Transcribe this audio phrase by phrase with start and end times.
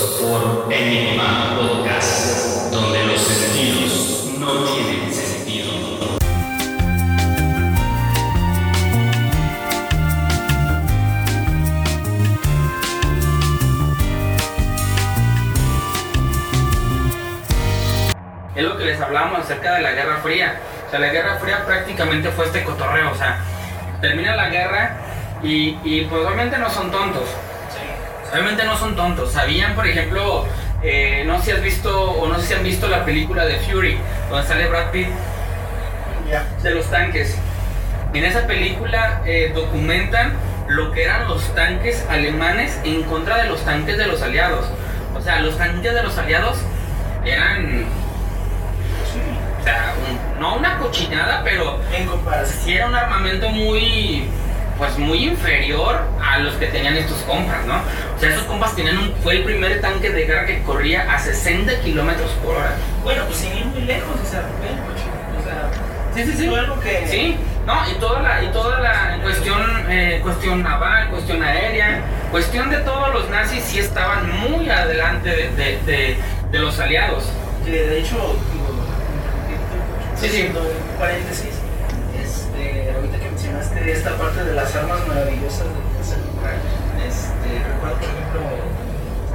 [0.00, 5.72] Sopor Enigma Podcast, donde los sentidos no tienen sentido.
[18.54, 20.60] Es lo que les hablábamos acerca de la Guerra Fría.
[20.86, 23.10] O sea, la Guerra Fría prácticamente fue este cotorreo.
[23.10, 23.38] O sea,
[24.00, 24.96] termina la guerra
[25.42, 27.28] y, y pues obviamente no son tontos.
[28.32, 29.32] Obviamente no son tontos.
[29.32, 30.46] Sabían, por ejemplo,
[30.82, 33.58] eh, no sé si has visto o no sé si han visto la película de
[33.58, 33.98] Fury,
[34.30, 35.08] donde sale Brad Pitt
[36.30, 36.44] Ya.
[36.62, 37.36] de los tanques.
[38.14, 40.32] En esa película eh, documentan
[40.68, 44.66] lo que eran los tanques alemanes en contra de los tanques de los aliados.
[45.16, 46.58] O sea, los tanques de los aliados
[47.24, 47.84] eran,
[49.60, 52.58] o sea, un- no una cochinada, pero En comparación.
[52.64, 54.28] sí era un armamento muy,
[54.80, 57.74] pues muy inferior a los que tenían estos compas, ¿no?
[58.16, 61.18] O sea, esos compas tenían un, fue el primer tanque de guerra que corría a
[61.18, 62.72] 60 kilómetros por hora.
[63.04, 64.40] Bueno, pues sin ir muy lejos, o sea.
[65.38, 65.70] O sea,
[66.14, 66.48] Sí, sí, sí.
[66.48, 67.06] fue algo que.
[67.08, 67.36] Sí,
[67.66, 72.78] no, y toda la, y toda la cuestión, eh, cuestión naval, cuestión aérea, cuestión de
[72.78, 76.16] todos los nazis sí estaban muy adelante de, de- de-
[76.50, 77.30] de los aliados.
[77.66, 78.16] De hecho,
[80.16, 80.50] Sí, sí.
[80.98, 81.50] paréntesis,
[82.30, 86.54] este, ahorita que mencionaste esta parte de las armas maravillosas de tercer lugar,
[87.06, 88.40] este, recuerdo por ejemplo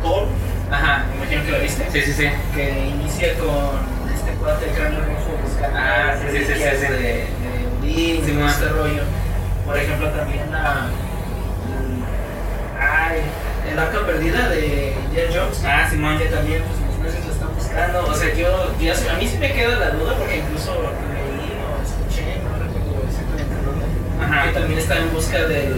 [0.02, 0.28] Thor,
[0.72, 2.28] Ajá, me imagino que la viste, sí, sí, sí.
[2.56, 6.94] que inicia con este cuate del cráneo rojo buscando Ah, sí, sí, sí, sí, sí.
[6.94, 7.28] de, de
[7.84, 9.04] Odín Sí, este rollo.
[9.66, 10.88] Por ejemplo, también la.
[12.80, 13.22] Ay,
[13.72, 15.64] el arca perdida de Indiana Jones.
[15.66, 16.18] Ah, Simón.
[16.18, 18.06] Que también pues, los nazis lo están buscando.
[18.08, 21.82] O sea, yo, yo- a mí sí me queda la duda porque incluso leí o
[21.82, 23.86] escuché, no recuerdo exactamente dónde,
[24.36, 24.48] Ajá.
[24.48, 25.74] que también está en busca del.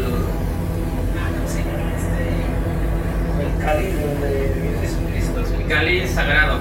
[1.17, 3.43] ah, ¿Cómo se llama este?
[3.43, 4.29] El cáliz de
[4.71, 5.55] de Jesucristo.
[5.59, 6.59] El cáliz sagrado.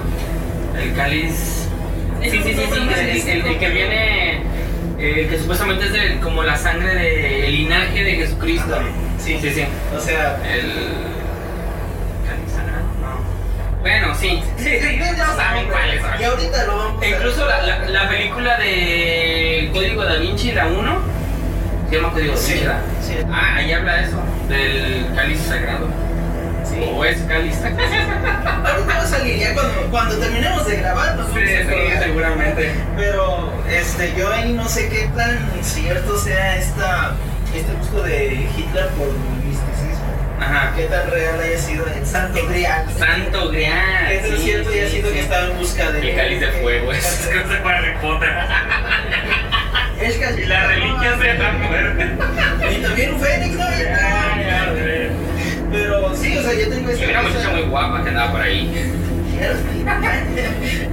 [0.81, 1.69] El cáliz.
[2.23, 2.61] Sí, sí, sí, sí.
[2.73, 4.43] El, el- el que viene.
[4.99, 8.65] El que supuestamente es de, como la sangre del linaje de Jesucristo.
[8.75, 8.91] Ándale.
[9.19, 9.65] Sí, Sí, sí.
[9.97, 10.73] O sea, El.
[13.01, 13.81] No.
[13.81, 14.43] Bueno, sí.
[14.59, 16.21] Sí, sí, no saben cuáles son.
[16.21, 20.67] Y ahorita lo vamos a Incluso la, la, la película de Código da Vinci, la
[20.67, 20.99] 1,
[21.89, 22.61] se llama Código Sí,
[23.01, 23.15] sí.
[23.31, 25.89] Ah, ahí habla eso, del cáliz sagrado.
[26.65, 26.81] Sí.
[26.93, 27.81] O es cáliz sagrado.
[28.67, 32.75] Ahorita va a salir, ya cuando, cuando terminemos de grabar nos Sí, sí, seguramente.
[32.97, 37.15] Pero este, yo ahí no sé qué tan cierto sea esta,
[37.55, 39.09] este gusto de Hitler por
[39.45, 40.07] misticismo.
[40.41, 40.73] Ajá.
[40.77, 42.85] Qué tan real haya sido el santo grial.
[42.99, 44.09] Santo Grial.
[44.09, 46.11] ¿Qué tan cierto haya sido que estaba en busca de...
[46.11, 47.41] El cáliz de fuego, es que se
[49.97, 50.21] Potter.
[50.21, 52.05] casi- Y las reliquias de la muerte.
[52.71, 53.65] Y también un fénix, ¿no?
[55.73, 57.05] Pero sí, o sea, yo tengo esta...
[57.11, 58.93] una muchacha esta- muy guapa que andaba por ahí.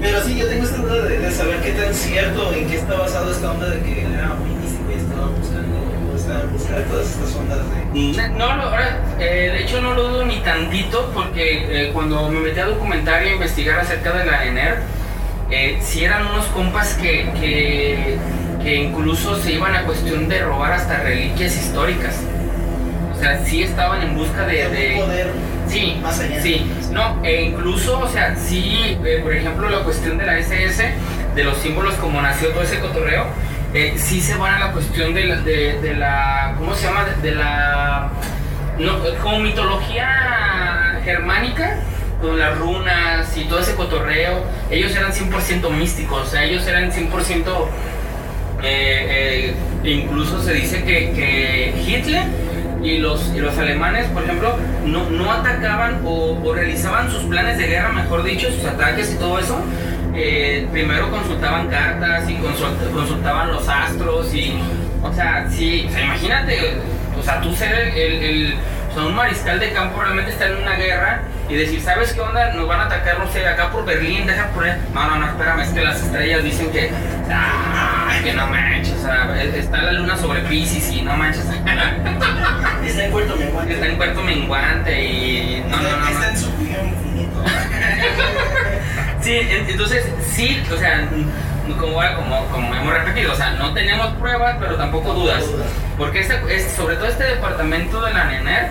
[0.02, 2.96] Pero sí, yo tengo esta duda de, de saber qué tan cierto, en qué está
[2.96, 6.81] basado esta onda de que era muy místico y estaba buscando, estaba en busca de
[6.84, 8.30] todas estas ondas de...
[8.38, 12.40] No, lo- ahora, eh, de hecho no lo dudo ni tantito porque eh, cuando me
[12.42, 14.80] metí a documentar y a investigar acerca de la ENER,
[15.52, 18.18] eh, sí eran unos compas que, que,
[18.63, 22.16] que incluso se iban a cuestión de robar hasta reliquias históricas.
[23.13, 24.96] O sea, sí estaban en busca de...
[24.97, 25.28] poder
[25.68, 26.41] Sí, más allá.
[26.41, 30.94] sí, no, e incluso, o sea, sí, eh, por ejemplo, la cuestión de la SS,
[31.35, 33.25] de los símbolos, como nació todo ese cotorreo,
[33.74, 37.06] eh, sí se van a la cuestión de la, de, de la ¿cómo se llama?
[37.06, 38.09] De, de la,
[38.78, 41.80] no, como mitología germánica,
[42.22, 46.91] con las runas y todo ese cotorreo, ellos eran 100% místicos, o sea, ellos eran
[46.91, 47.45] 100%...
[48.63, 49.53] Eh,
[49.84, 52.24] eh, incluso se dice que, Hitler
[52.81, 57.57] y los, y los alemanes, por ejemplo, no, no atacaban o, o realizaban sus planes
[57.57, 59.59] de guerra, mejor dicho, sus ataques y todo eso.
[60.16, 64.53] eh, primero consultaban cartas y consult- consultaban los astros y,
[65.01, 66.74] o sea, sí, imagínate,
[67.19, 68.56] o sea, tú ser el-
[68.94, 72.22] o sea, un mariscal de campo realmente estar en una guerra y decir, ¿sabes qué
[72.22, 72.54] onda?
[72.54, 74.80] Nos van a atacar, no sé, acá por Berlín, deja por ahí.
[74.94, 76.92] No, no, no, espérame, es que las estrellas dicen que,
[78.24, 81.44] que no manches, o sea, está la luna sobre Pisces y no manches.
[82.86, 83.74] Está en Puerto Menguante.
[83.74, 86.07] Está en cuarto menguante y no, no, no.
[86.07, 86.30] Está no.
[86.30, 87.44] en su infinito.
[89.22, 91.07] Sí, en- entonces sí, o sea,
[91.80, 95.44] como, como, como hemos repetido, o sea, no tenemos pruebas, pero tampoco dudas.
[95.98, 98.69] Porque este, es- sobre todo este departamento de la NENER,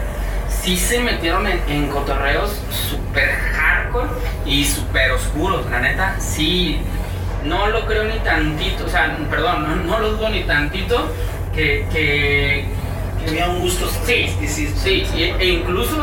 [0.49, 4.09] sí se metieron en, en cotorreos súper hardcore
[4.47, 5.69] y súper oscuros.
[5.71, 6.81] La neta, sí,
[7.45, 11.11] no lo creo ni tantito, o sea, perdón, no, no lo dudo ni tantito
[11.55, 12.67] que, que,
[13.27, 14.81] había un gusto Sí, misticismo.
[14.83, 15.97] sí, y- e incluso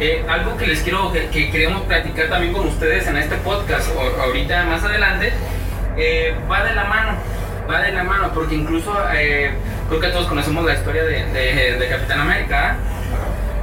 [0.00, 3.88] eh, algo que les quiero, que, que, queremos platicar también con ustedes en este podcast,
[3.96, 5.32] o, ahorita más adelante,
[5.98, 7.12] eh, va de la mano,
[7.70, 9.50] va de la mano, porque incluso eh,
[9.88, 12.76] creo que todos conocemos la historia de, de, de Capitán América.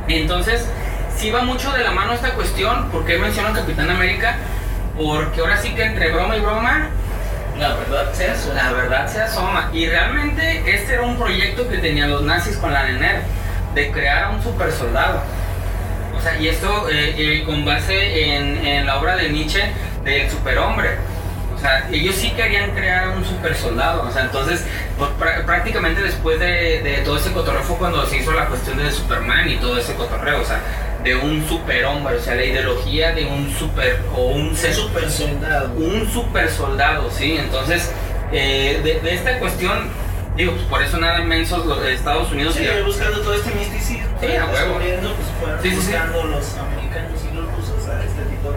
[0.08, 0.68] Entonces,
[1.16, 4.36] sí va mucho de la mano esta cuestión, porque menciono Capitán América,
[4.98, 6.90] porque ahora sí que entre broma y broma,
[7.58, 9.70] la verdad se asoma.
[9.74, 13.22] Y realmente este era un proyecto que tenían los nazis con la NENER,
[13.74, 15.22] de crear a un super soldado.
[16.18, 19.62] O sea, y esto eh, con base en, la obra de Nietzsche
[20.04, 20.92] del superhombre.
[21.56, 24.04] O sea, ellos sí querían crear un super soldado.
[24.04, 24.66] O sea, entonces,
[24.98, 25.10] pues,
[25.46, 29.50] prácticamente después de, de, todo ese cotorreo fue cuando se hizo la cuestión de Superman
[29.50, 30.42] y todo ese cotorreo.
[30.42, 30.62] O sea,
[31.06, 35.72] de un superhombre, o sea, la ideología de un super o un super soldado.
[35.78, 37.38] Un super soldado, sí.
[37.38, 37.92] Entonces,
[38.31, 39.88] eh, de, de, esta cuestión,
[40.36, 42.56] digo, pues por eso nada mensos los Estados Unidos.
[42.56, 44.08] Sí, buscando todo este misticismo.
[44.19, 44.80] Sí, a huevo.
[44.80, 46.28] Pues fueron sí, sí, buscando sí.
[46.28, 48.54] los americanos y los rusos a este tipo de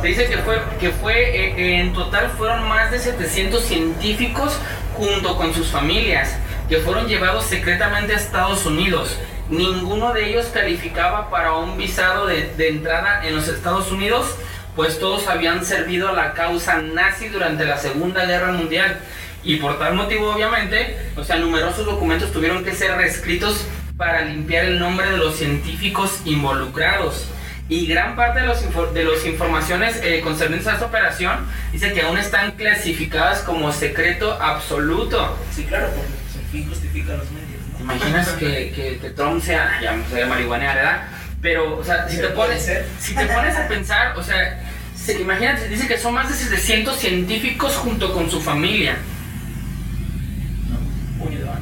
[0.00, 4.58] Se dice que fue, que fue eh, en total fueron más de 700 científicos
[4.96, 6.36] junto con sus familias
[6.68, 9.18] que fueron llevados secretamente a Estados Unidos
[9.48, 14.34] ninguno de ellos calificaba para un visado de, de, entrada en los Estados Unidos,
[14.74, 19.00] pues todos habían servido a la causa nazi durante la Segunda Guerra Mundial.
[19.42, 23.66] Y por tal motivo, obviamente, o sea, numerosos documentos tuvieron que ser reescritos
[23.96, 27.28] para limpiar el nombre de los científicos involucrados.
[27.68, 28.62] Y gran parte de las
[28.94, 34.34] de los informaciones eh, concernientes a esta operación dice que aún están clasificadas como secreto
[34.40, 35.38] absoluto.
[35.54, 37.62] Sí, claro, porque el fin justifica los medios.
[37.76, 41.08] ¿Te imaginas que, que, que, Trump sea, ya marihuana, ¿verdad?
[41.40, 42.70] Pero, o sea, si te, pones,
[43.00, 44.62] si te pones a pensar, o sea,
[44.94, 48.96] se, imagínate, dice que son más de 700 científicos junto con su familia.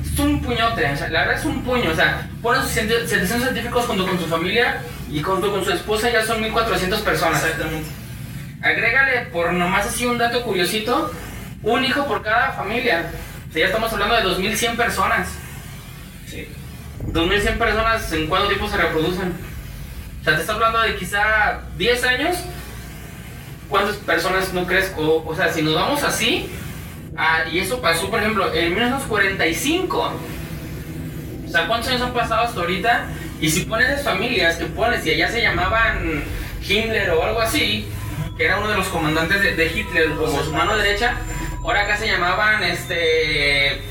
[0.05, 3.87] Es un puñote, o sea, la verdad es un puño, o sea, ponen 700 científicos
[3.87, 4.83] junto con su familia
[5.13, 7.45] y junto con su esposa ya son 1400 personas.
[7.45, 7.91] Exactamente.
[8.63, 11.13] Agrégale por nomás así un dato curiosito,
[11.63, 13.11] un hijo por cada familia.
[13.49, 15.29] O sea, ya estamos hablando de 2100 personas.
[16.27, 16.49] Sí.
[17.09, 19.35] 2100 personas, ¿en cuánto tiempo se reproducen?
[20.21, 22.37] O sea, te está hablando de quizá 10 años.
[23.69, 24.95] ¿Cuántas personas no crees?
[24.97, 26.51] O, o sea, si nos vamos así,
[27.17, 30.13] ah, y eso pasó, por ejemplo, en 1945.
[31.45, 33.09] O sea, ¿cuántos años han pasado hasta ahorita?
[33.43, 36.23] Y si pones las familias que pones, y allá se llamaban
[36.67, 37.89] Himmler o algo así,
[38.39, 41.17] que era uno de los comandantes de, de Hitler como su mano derecha,
[41.65, 43.83] ahora acá se llamaban, este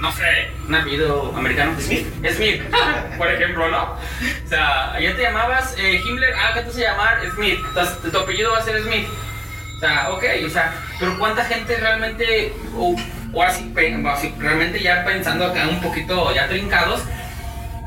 [0.00, 1.76] no sé, un apellido americano.
[1.80, 2.06] Smith.
[2.34, 2.62] Smith,
[3.18, 3.82] por ejemplo, ¿no?
[3.84, 7.18] O sea, allá te llamabas eh, Himmler, ah, ¿qué te vas a llamar?
[7.34, 7.60] Smith.
[8.02, 9.06] Tu, tu, apellido va a ser Smith.
[9.76, 12.96] O sea, ok, o sea, pero ¿cuánta gente realmente, o,
[13.32, 13.72] o así,
[14.08, 17.02] así, realmente ya pensando acá un poquito ya trincados,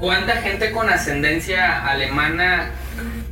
[0.01, 2.71] cuánta gente con ascendencia alemana,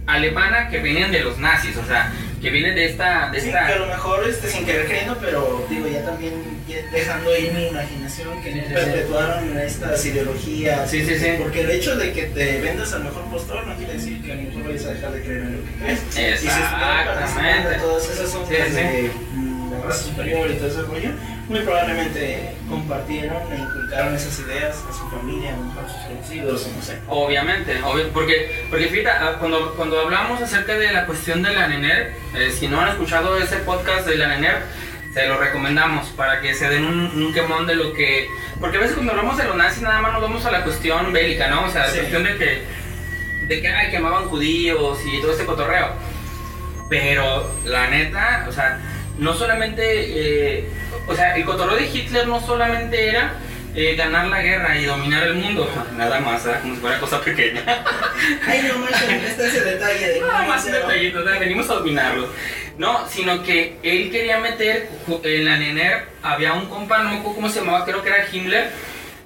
[0.07, 1.75] alemana que vienen de los nazis?
[1.75, 3.30] O sea, que vienen de esta...
[3.31, 3.68] De sí, esta...
[3.68, 6.36] que a lo mejor este, sin querer creyendo, pero digo, ya también
[6.68, 10.89] ya dejando ahí mi imaginación, que Sí, sí, perpetuaron estas ideologías.
[10.89, 11.27] Sí, sí, sí.
[11.38, 14.36] Porque el hecho de que te vendas al mejor postor no quiere decir que a
[14.36, 16.00] lo mejor vayas a dejar de creer en lo que crees.
[16.10, 17.80] Y si Exactamente.
[17.80, 18.69] todas esas ondas
[19.84, 21.10] raza superior y todo ese rollo,
[21.48, 27.00] muy probablemente compartieron e inculcaron esas ideas a su familia, a sus conocidos, no sé.
[27.08, 31.68] Obviamente, obvio, porque, porque fíjate, ah, cuando, cuando hablamos acerca de la cuestión de la
[31.68, 34.64] NENER, eh, si no han escuchado ese podcast de la NENER,
[35.14, 38.30] se lo recomendamos para que se den un, un quemón de lo que...
[38.59, 41.12] Porque a veces cuando hablamos de los nazis nada más nos vamos a la cuestión
[41.12, 41.66] bélica, ¿no?
[41.66, 42.64] O sea, la cuestión de que,
[43.48, 45.94] de que ay, quemaban judíos y todo este cotorreo.
[46.90, 48.80] Pero la neta, o sea,
[49.19, 50.59] no solamente...
[50.59, 50.69] eh,
[51.09, 53.33] o sea, el cotorreo de Hitler no solamente era
[53.76, 57.64] eh, ganar la guerra y dominar el mundo, nada más, como si fuera cosa pequeña.
[58.47, 62.30] Ay, no manches, está ese detalle de Nada más un detallito, venimos a dominarlo.
[62.78, 64.90] No, sino que él quería meter
[65.23, 68.26] en la NENER, había un compa, no me acuerdo cómo se llamaba, creo que era
[68.31, 68.69] Himmler,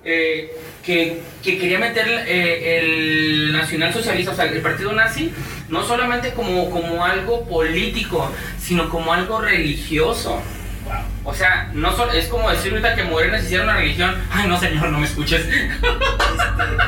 [0.04, 0.52] eh,
[0.84, 3.23] que, que quería meter el
[3.64, 5.34] nacionalsocialista, o sea, el partido nazi,
[5.70, 10.42] no solamente como, como algo político, sino como algo religioso.
[10.86, 10.94] Wow.
[11.26, 14.14] O sea, no solo, es como decir ahorita que Morena se hiciera una religión.
[14.32, 15.42] Ay, no, señor, no me escuches.
[15.46, 15.80] Este,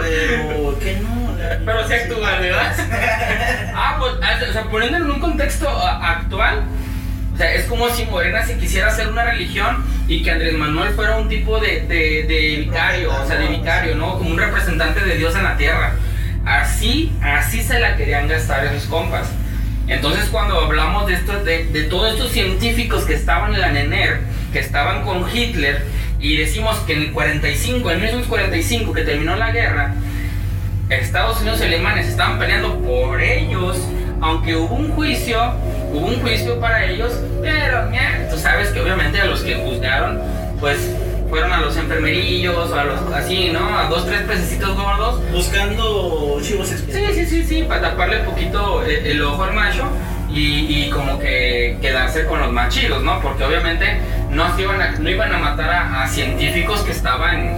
[0.01, 1.36] pero que no.
[1.38, 2.74] la- Pero sí actúa, ¿verdad?
[3.74, 6.63] Ah, pues, ah, o sea, poniéndolo en un contexto ah, actual,
[7.34, 10.94] o sea, es como si Morena se quisiera hacer una religión y que Andrés Manuel
[10.94, 14.17] fuera un tipo de, de, de vicario, o sea, de vicario, ¿no?
[14.17, 15.94] Como un representante de Dios en la tierra.
[16.45, 19.27] Así, así se la querían gastar esos compas.
[19.87, 24.21] Entonces, cuando hablamos de, esto, de, todos estos científicos que estaban en la NENER,
[24.51, 25.83] que estaban con Hitler,
[26.19, 29.93] y decimos que en el 45, en 1945, que terminó la guerra,
[30.89, 33.77] Estados Unidos y alemanes estaban peleando por ellos,
[34.21, 35.39] aunque hubo un juicio,
[35.91, 40.21] hubo un juicio para ellos, pero mira, tú sabes que obviamente a los que juzgaron,
[40.59, 40.95] pues
[41.35, 43.77] fueron a los enfermerillos, o a los así, ¿no?
[43.77, 45.19] A dos, tres pececitos gordos.
[45.33, 49.83] Buscando chivos Sí, sí, sí, sí, para taparle un poquito el, el ojo al macho.
[50.29, 53.19] Y, y como que quedarse con los más chidos, ¿no?
[53.19, 53.99] Porque obviamente
[54.29, 57.51] no, se iban, a, no iban a matar a, a científicos que estaban,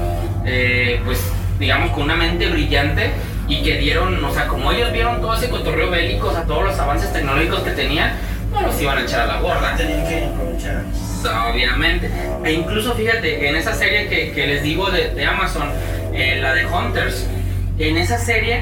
[0.45, 1.21] eh, pues,
[1.59, 3.11] digamos, con una mente brillante
[3.47, 6.63] y que dieron, o sea, como ellos vieron todo ese cotorreo bélico, o sea, todos
[6.63, 8.13] los avances tecnológicos que tenían,
[8.51, 9.75] no los iban a echar a la borda.
[9.75, 10.83] Tenían que aprovechar.
[11.25, 12.09] Obviamente.
[12.43, 15.69] E incluso fíjate, en esa serie que, que les digo de, de Amazon,
[16.13, 17.25] eh, la de Hunters,
[17.79, 18.61] en esa serie,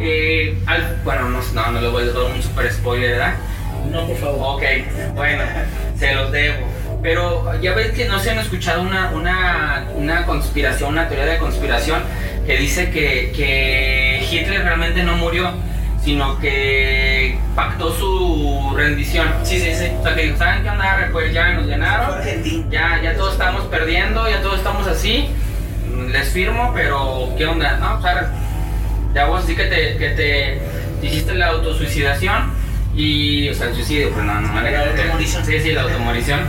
[0.00, 3.34] eh, al- bueno, no, no, no les voy a dar un super spoiler, ¿verdad?
[3.90, 4.56] No, por favor.
[4.56, 4.62] Ok,
[5.14, 5.42] bueno,
[5.98, 6.66] se los debo.
[7.02, 11.38] Pero ya ves que no se han escuchado una, una, una conspiración, una teoría de
[11.38, 12.00] conspiración
[12.46, 15.50] que dice que, que Hitler realmente no murió,
[16.04, 19.26] sino que pactó su rendición.
[19.42, 19.86] Sí, sí, sí.
[19.98, 21.08] O sea, que ¿saben qué onda?
[21.10, 22.66] Pues ya nos Argentina.
[22.70, 25.28] ya, ya todos estamos perdiendo, ya todos estamos así.
[26.12, 27.78] Les firmo, pero ¿qué onda?
[27.78, 28.30] No, o sea,
[29.14, 30.60] ya vos sí que te, que te,
[31.00, 32.52] te hiciste la autosuicidación
[32.94, 35.44] y, o sea, el suicidio, pues no, no, La automorición.
[35.44, 36.40] Sí, sí, la automorición.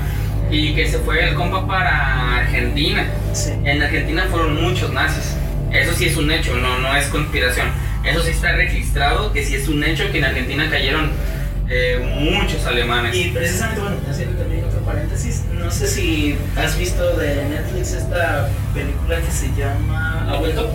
[0.52, 3.06] Y que se fue el compa para Argentina.
[3.34, 3.52] Sí.
[3.64, 5.36] En Argentina fueron muchos nazis.
[5.72, 7.68] Eso sí es un hecho, no, no es conspiración.
[8.06, 11.12] Eso sí está registrado, que sí es un hecho que en Argentina cayeron
[11.70, 13.16] eh, muchos alemanes.
[13.16, 18.48] Y precisamente, bueno, haciendo también otro paréntesis, no sé si has visto de Netflix esta
[18.74, 20.70] película que se llama ¿Ha vuelto?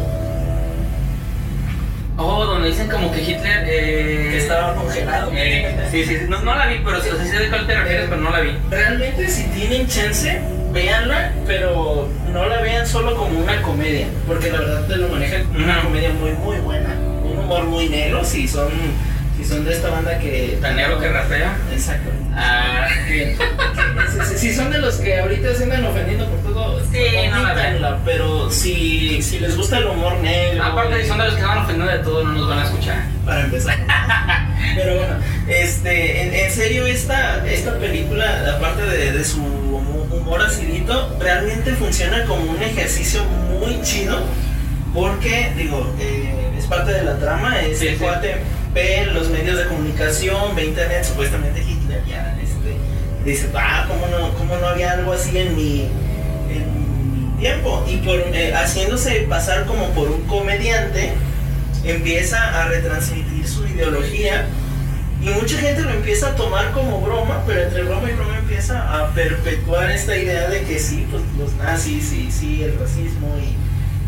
[2.23, 3.65] Oh, donde dicen como que Hitler...
[3.67, 5.31] eh, Que estaba congelado.
[5.35, 7.67] eh, sí, sí, no, no la vi, pero sí, o sea, sí sé de cuál
[7.67, 8.51] te refieres, pero no la vi.
[8.69, 10.39] Realmente si tienen chance,
[10.73, 15.45] véanla, pero no la vean solo como una comedia, porque la verdad te lo manejan
[15.45, 16.91] como una comedia muy muy buena,
[17.51, 18.69] humor muy negro, si son,
[19.37, 20.59] si son de esta banda que...
[20.61, 21.57] Tan negro que rapea.
[21.73, 22.11] Exacto.
[22.33, 26.99] Ah, si, si son de los que ahorita se andan ofendiendo por todo, Sí,
[27.31, 30.63] no la pero si, si les gusta el humor negro...
[30.65, 33.03] aparte, si son de los que van ofendiendo de todo, no nos van a escuchar.
[33.25, 33.77] para empezar.
[34.77, 35.15] Pero bueno,
[35.49, 41.73] este, en, en serio, esta, esta película, aparte de, de su humo- humor acidito, realmente
[41.73, 43.25] funciona como un ejercicio
[43.59, 44.21] muy chido.
[44.95, 46.30] Porque, digo, eh,
[46.71, 47.61] parte de la trama.
[47.61, 47.97] Este Sí, sí.
[47.97, 48.37] cuate
[48.73, 52.77] ve los medios de comunicación, ve internet, supuestamente Hitler ya este,
[53.25, 55.89] dice, ah, ¿cómo no, cómo no había algo así en mi,
[56.49, 57.85] en mi tiempo?
[57.89, 61.13] Y por, eh, haciéndose pasar como por un comediante,
[61.85, 64.47] empieza a retransmitir su ideología
[65.23, 69.03] y mucha gente lo empieza a tomar como broma, pero entre broma y broma empieza
[69.03, 73.57] a perpetuar esta idea de que sí, pues los nazis y sí, el racismo y,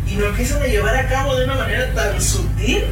[0.09, 2.85] y lo empiezan a llevar a cabo de una manera tan sutil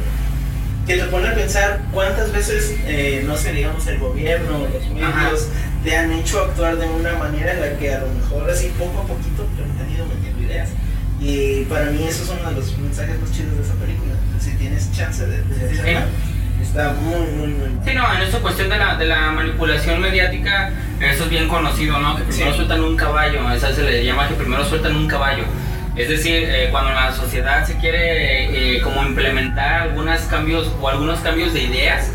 [0.87, 5.47] que te pone a pensar cuántas veces, eh, no sé, digamos, el gobierno, los medios
[5.83, 9.01] te han hecho actuar de una manera en la que a lo mejor así poco
[9.01, 10.69] a poquito pero te han ido metiendo ideas.
[11.19, 14.13] Y para mí eso es uno de los mensajes más chidos de esa película.
[14.39, 16.05] Si tienes chance de, de verla,
[16.61, 17.81] está muy, muy, muy bueno.
[17.85, 21.99] Sí, no, en esta cuestión de la, de la manipulación mediática, eso es bien conocido,
[21.99, 22.15] ¿no?
[22.17, 22.55] Que primero Sí.
[22.57, 25.43] sueltan un caballo, esa se le llama que primero sueltan un caballo.
[25.95, 31.19] Es decir, eh, cuando la sociedad se quiere eh, como implementar algunos cambios o algunos
[31.19, 32.09] cambios de ideas,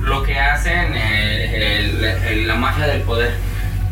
[0.00, 3.32] lo que hacen eh, la magia del poder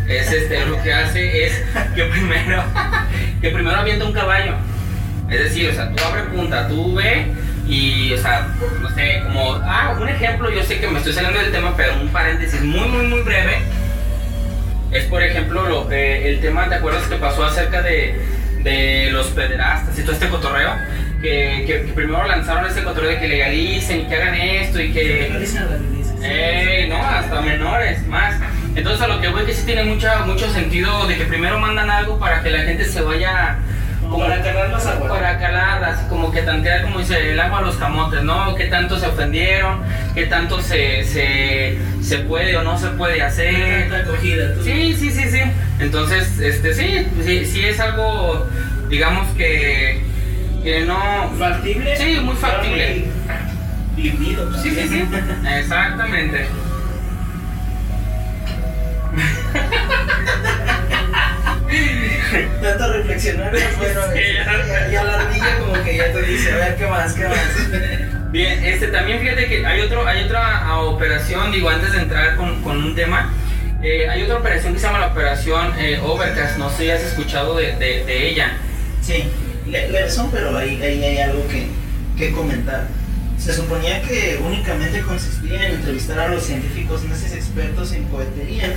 [0.09, 1.65] es este, lo que hace es
[1.97, 2.63] que primero,
[3.41, 4.55] que primero avienta un caballo.
[5.29, 7.27] Es decir, o sea, tú abre punta, tú ve
[7.67, 8.47] y, o sea,
[8.81, 11.95] no sé, como, ah, un ejemplo, yo sé que me estoy saliendo del tema, pero
[12.01, 13.63] un paréntesis muy, muy, muy breve.
[14.93, 18.21] Es, por ejemplo, lo, el tema, ¿te acuerdas que pasó acerca de,
[18.65, 20.73] de los pederastas y todo este cotorreo?
[21.23, 24.93] Que, que, que primero lanzaron este cotorreo de que legalicen y que hagan esto y
[24.93, 25.29] que...
[26.89, 28.35] No, hasta menores, más.
[28.75, 31.91] Entonces a lo que voy que sí tiene mucha, mucho sentido de que primero mandan
[31.91, 33.59] algo para que la gente se vaya...
[34.15, 35.13] Como para calar las aguas.
[35.13, 38.55] Para calar, así como que tantear, como dice, el agua a los camotes, ¿no?
[38.55, 39.81] ¿Qué tanto se ofendieron?
[40.15, 43.89] ¿Qué tanto se, se, se puede o no se puede hacer?
[43.89, 44.55] Tanta acogida.
[44.63, 45.41] Sí, sí, sí, sí.
[45.81, 48.47] Entonces, este, sí, sí, sí es algo,
[48.89, 50.05] digamos que,
[50.63, 51.33] que no...
[51.37, 51.97] Factible.
[51.97, 53.07] Sí, muy factible.
[53.97, 54.63] Vivido.
[54.63, 55.09] Sí, sí, sí.
[55.59, 56.47] Exactamente.
[62.63, 64.67] Tanto reflexionar, bueno, ya.
[64.67, 68.31] ya, ya la ardilla como que ya te dice, a ver qué más, qué más.
[68.31, 72.37] Bien, este, también fíjate que hay, otro, hay otra ah, operación, digo, antes de entrar
[72.37, 73.33] con, con un tema,
[73.83, 77.03] eh, hay otra operación que se llama la operación eh, Overcast, no sé si has
[77.03, 78.57] escuchado de, de, de ella.
[79.03, 79.25] Sí,
[79.67, 81.67] le, le son, pero ahí, ahí hay algo que,
[82.17, 82.87] que comentar.
[83.39, 88.73] se suponía que únicamente consistía en entrevistar a los científicos nazis expertos en cohetería,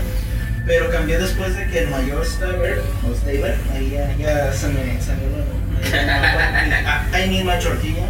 [0.67, 5.01] pero cambió después de que el mayor Staber, o Staber, ahí ya, ya se me
[5.01, 5.27] salió
[7.13, 8.07] ahí misma chortilla,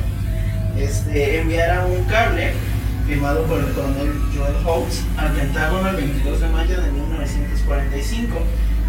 [0.76, 2.54] este, enviara un cable
[3.06, 8.38] firmado por el coronel Joel Holtz al Pentágono el 22 de mayo de 1945,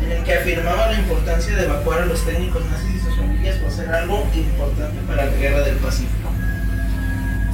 [0.03, 3.57] en el que afirmaba la importancia de evacuar a los técnicos nazis y sus familias
[3.57, 6.31] por ser algo importante para la guerra del Pacífico.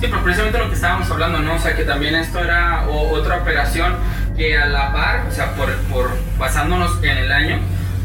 [0.01, 1.55] Sí, pero precisamente lo que estábamos hablando, ¿no?
[1.55, 3.95] O sea, que también esto era otra operación
[4.37, 7.59] que a la par, o sea, por, por basándonos en el año,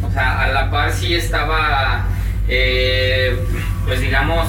[0.08, 2.06] o sea, a la par sí estaba,
[2.48, 3.38] eh,
[3.86, 4.48] pues digamos,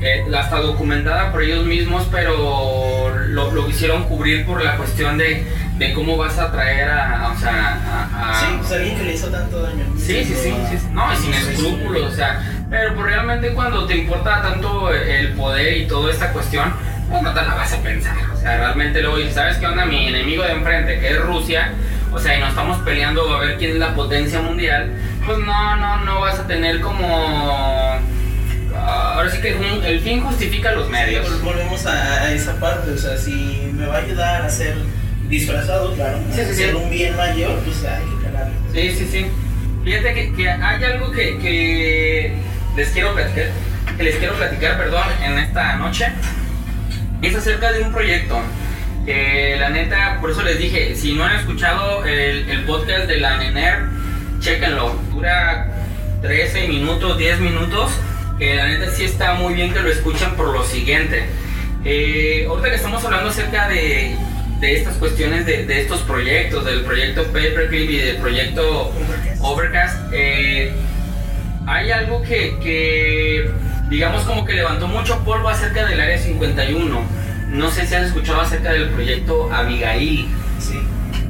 [0.00, 5.44] eh, hasta documentada por ellos mismos, pero lo, lo quisieron cubrir por la cuestión de,
[5.76, 7.78] de cómo vas a traer a, o sea,
[8.12, 8.30] a...
[8.30, 9.84] a- Sí, pues alguien que le hizo tanto daño.
[9.96, 10.86] Sí, sí, sí, sí, sí.
[10.92, 15.78] No, y sin escrúpulos, o sea, pero pues realmente cuando te importa tanto el poder
[15.78, 16.72] y toda esta cuestión,
[17.10, 18.16] pues no te la vas a pensar.
[18.34, 19.84] O sea, realmente luego dices, ¿sabes qué onda?
[19.86, 21.72] Mi enemigo de enfrente, que es Rusia,
[22.12, 24.92] o sea, y nos estamos peleando a ver quién es la potencia mundial,
[25.26, 27.98] pues no, no, no vas a tener como...
[28.74, 31.26] ah, Ahora sí que un- el fin justifica los medios.
[31.28, 34.74] Vol- Volvemos a, a esa parte, o sea, si me va a ayudar a ser
[35.28, 36.76] disfrazado, claro, Sí, a sí, ser sí.
[36.76, 38.54] un bien mayor, pues hay que calarle.
[38.72, 39.26] Sí, sí, sí.
[39.84, 42.32] Fíjate que, que hay algo que, que
[42.76, 43.46] les quiero platicar,
[43.96, 46.06] que les quiero platicar, perdón, en esta noche.
[47.22, 48.40] Es acerca de un proyecto
[49.04, 53.38] que la neta, por eso les dije, si no han escuchado el, podcast de la
[53.38, 53.84] NENER,
[54.40, 54.94] chéquenlo.
[55.12, 55.66] Dura
[56.22, 57.90] 13 minutos, 10 minutos.
[58.38, 61.24] Que la neta sí está muy bien que lo escuchen por lo siguiente.
[61.84, 64.14] Eh, ahorita que estamos hablando acerca de,
[64.60, 68.92] de estas cuestiones, de, de estos proyectos, del proyecto Paperclip y del proyecto
[69.40, 70.72] Overcast, eh,
[71.66, 73.50] hay algo que, que,
[73.88, 77.00] digamos, como que levantó mucho polvo acerca del Área 51.
[77.50, 80.28] No sé si has escuchado acerca del proyecto Abigail.
[80.58, 80.78] Sí.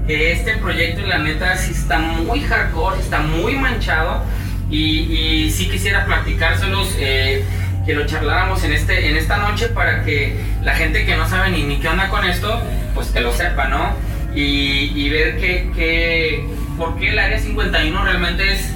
[0.06, 4.24] Que Este proyecto, la neta, sí está muy hardcore, está muy manchado.
[4.70, 7.44] Y, y sí quisiera platicárselos, eh,
[7.86, 11.50] que lo charláramos en, este, en esta noche para que la gente que no sabe
[11.50, 12.60] ni, ni qué onda con esto,
[12.94, 13.94] pues que lo sepa, ¿no?
[14.34, 18.74] Y, y ver que, que, por qué el Área 51 realmente es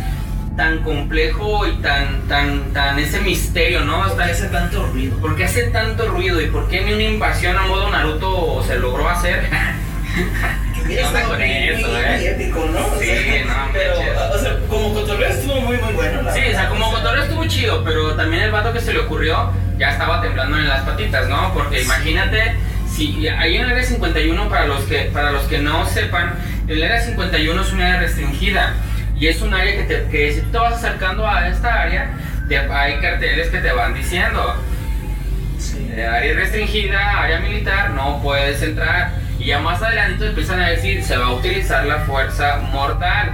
[0.56, 3.98] tan complejo y tan, tan, tan ese misterio, ¿no?
[4.02, 5.16] ¿Por Está qué hace tanto ruido?
[5.18, 8.78] ¿Por qué hace tanto ruido y por qué ni una invasión a modo Naruto se
[8.78, 9.44] logró hacer?
[10.74, 12.30] Que hubiera ¿Qué onda estado con muy, eso, muy, eh?
[12.32, 12.86] épico, ¿no?
[12.86, 14.18] O Sí, sea, no, Pero, manches.
[14.34, 16.22] o sea, como cotorreo estuvo muy, muy bueno.
[16.22, 18.98] la Sí, o sea, como cotorreo estuvo chido, pero también el vato que se le
[18.98, 21.54] ocurrió ya estaba temblando en las patitas, ¿no?
[21.54, 22.56] Porque imagínate,
[22.94, 26.34] si en el área 51, para los que, para los que no sepan,
[26.68, 28.74] el área 51 es un área restringida
[29.22, 32.11] y es un área que, te- que si tú te vas acercando a esta área,
[32.48, 34.56] te- hay carteles que te van diciendo,
[35.58, 35.92] Sí.
[35.94, 39.12] Eh, área restringida, área militar, no puedes entrar.
[39.38, 43.30] Y ya más adelante empiezan a decir, se va a utilizar la fuerza mortal.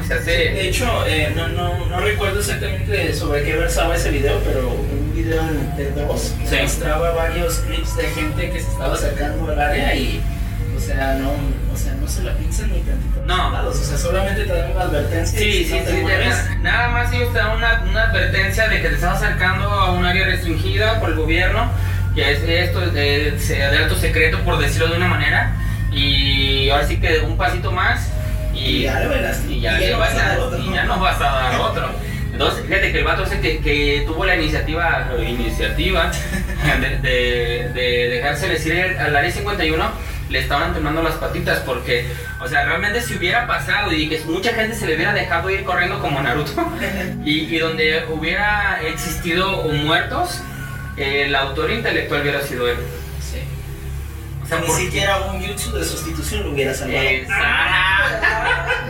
[0.00, 0.30] O sea, se...
[0.30, 5.12] De hecho, eh, no, no, no recuerdo exactamente sobre qué versaba ese video, pero un
[5.14, 5.42] video
[5.76, 6.56] de dos que Sí.
[6.62, 10.20] mostraba varios clips de gente que se estaba acercando al área y,
[10.76, 11.32] o sea, no,
[11.78, 13.22] sea, no se la piensan ni tantito.
[13.26, 13.36] No.
[13.36, 15.38] soldados, O sea, solamente te dan una advertencia.
[15.38, 18.82] Sí, sí, no te sí, te- nada más ellos te dan una, una advertencia de
[18.82, 21.70] que te estás acercando a un área restringida por el gobierno,
[22.14, 25.52] que es esto de, de- alto secreto, por decirlo de una manera,
[25.92, 28.08] y ahora sí que un pasito más
[28.54, 29.52] y, Y ya bailaste.
[29.52, 30.58] y ya, Y ya no vas a vas a- dar otro.
[30.58, 31.88] y ya no vas a dar otro.
[32.32, 36.10] Entonces, fíjate que el vato ese que, que tuvo la iniciativa, iniciativa
[36.80, 39.90] de, de, de dejársele ir al área 51,
[40.28, 42.06] le estaban temblando las patitas porque,
[42.40, 45.64] o sea, realmente si hubiera pasado y que mucha gente se le hubiera dejado ir
[45.64, 46.52] corriendo como Naruto
[47.24, 50.40] y, y donde hubiera existido muertos,
[50.96, 52.76] el autor intelectual hubiera sido él.
[53.20, 53.38] Sí.
[54.42, 57.02] O sea, Ni siquiera un jutsu de sustitución lo hubiera salvado.
[57.06, 58.26] Exacto.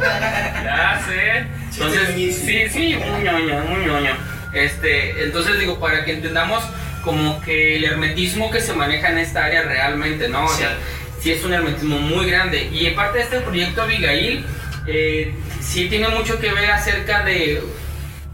[0.64, 1.46] Ya sé.
[1.72, 4.10] Entonces, sí, sí, muy ñoño, muy ñoño.
[4.52, 6.62] Este, entonces digo, para que entendamos
[7.04, 10.44] como que el hermetismo que se maneja en esta área realmente, ¿no?
[10.44, 10.58] O Sí.
[10.58, 10.76] sea,
[11.20, 12.68] sí es un hermetismo muy grande.
[12.72, 14.44] Y en parte de este proyecto Abigail,
[14.86, 17.62] eh, sí tiene mucho que ver acerca de,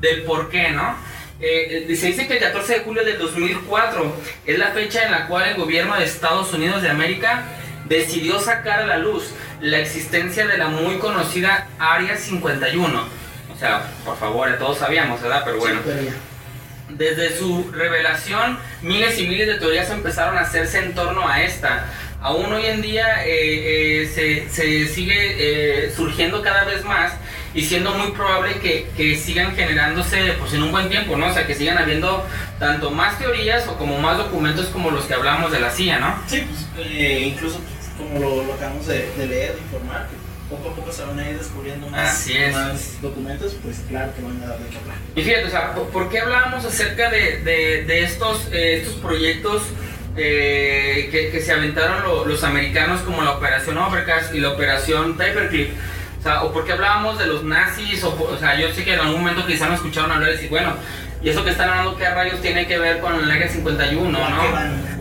[0.01, 0.97] del por qué, ¿no?
[1.41, 4.17] Eh, se dice que el 14 de julio de 2004
[4.47, 7.43] es la fecha en la cual el gobierno de Estados Unidos de América
[7.87, 13.05] decidió sacar a la luz la existencia de la muy conocida Área 51.
[13.53, 15.43] O sea, por favor, todos sabíamos, ¿verdad?
[15.45, 15.81] Pero bueno.
[16.91, 21.87] Desde su revelación, miles y miles de teorías empezaron a hacerse en torno a esta.
[22.25, 27.13] Aún hoy en día eh, eh, se, se sigue eh, surgiendo cada vez más
[27.53, 31.27] y siendo muy probable que, que, sigan generándose pues en un buen tiempo, ¿no?
[31.27, 32.25] O sea, que sigan habiendo
[32.59, 36.19] tanto más teorías o como más documentos como los que hablamos de la CIA, ¿no?
[36.27, 40.17] Sí, pues, eh, incluso pues, como lo, lo acabamos de, de, leer, de informar, que
[40.49, 44.43] poco a poco se van a ir descubriendo más, más documentos, pues claro que van
[44.43, 44.97] a dar de qué hablar.
[45.15, 49.65] Y fíjate, o sea, ¿por, qué hablábamos acerca de, de, de estos, estos proyectos?
[50.17, 55.17] Eh, que, que, se aventaron lo, los americanos como la operación Overcast y la operación
[55.17, 55.71] Paperclip
[56.25, 59.01] o sea, o porque hablábamos de los nazis, o, o sea, yo sé que en
[59.01, 60.73] algún momento quizás me escucharon hablar y decir, bueno,
[61.23, 64.27] y eso que están hablando, ¿qué rayos tiene que ver con el Área 51, no?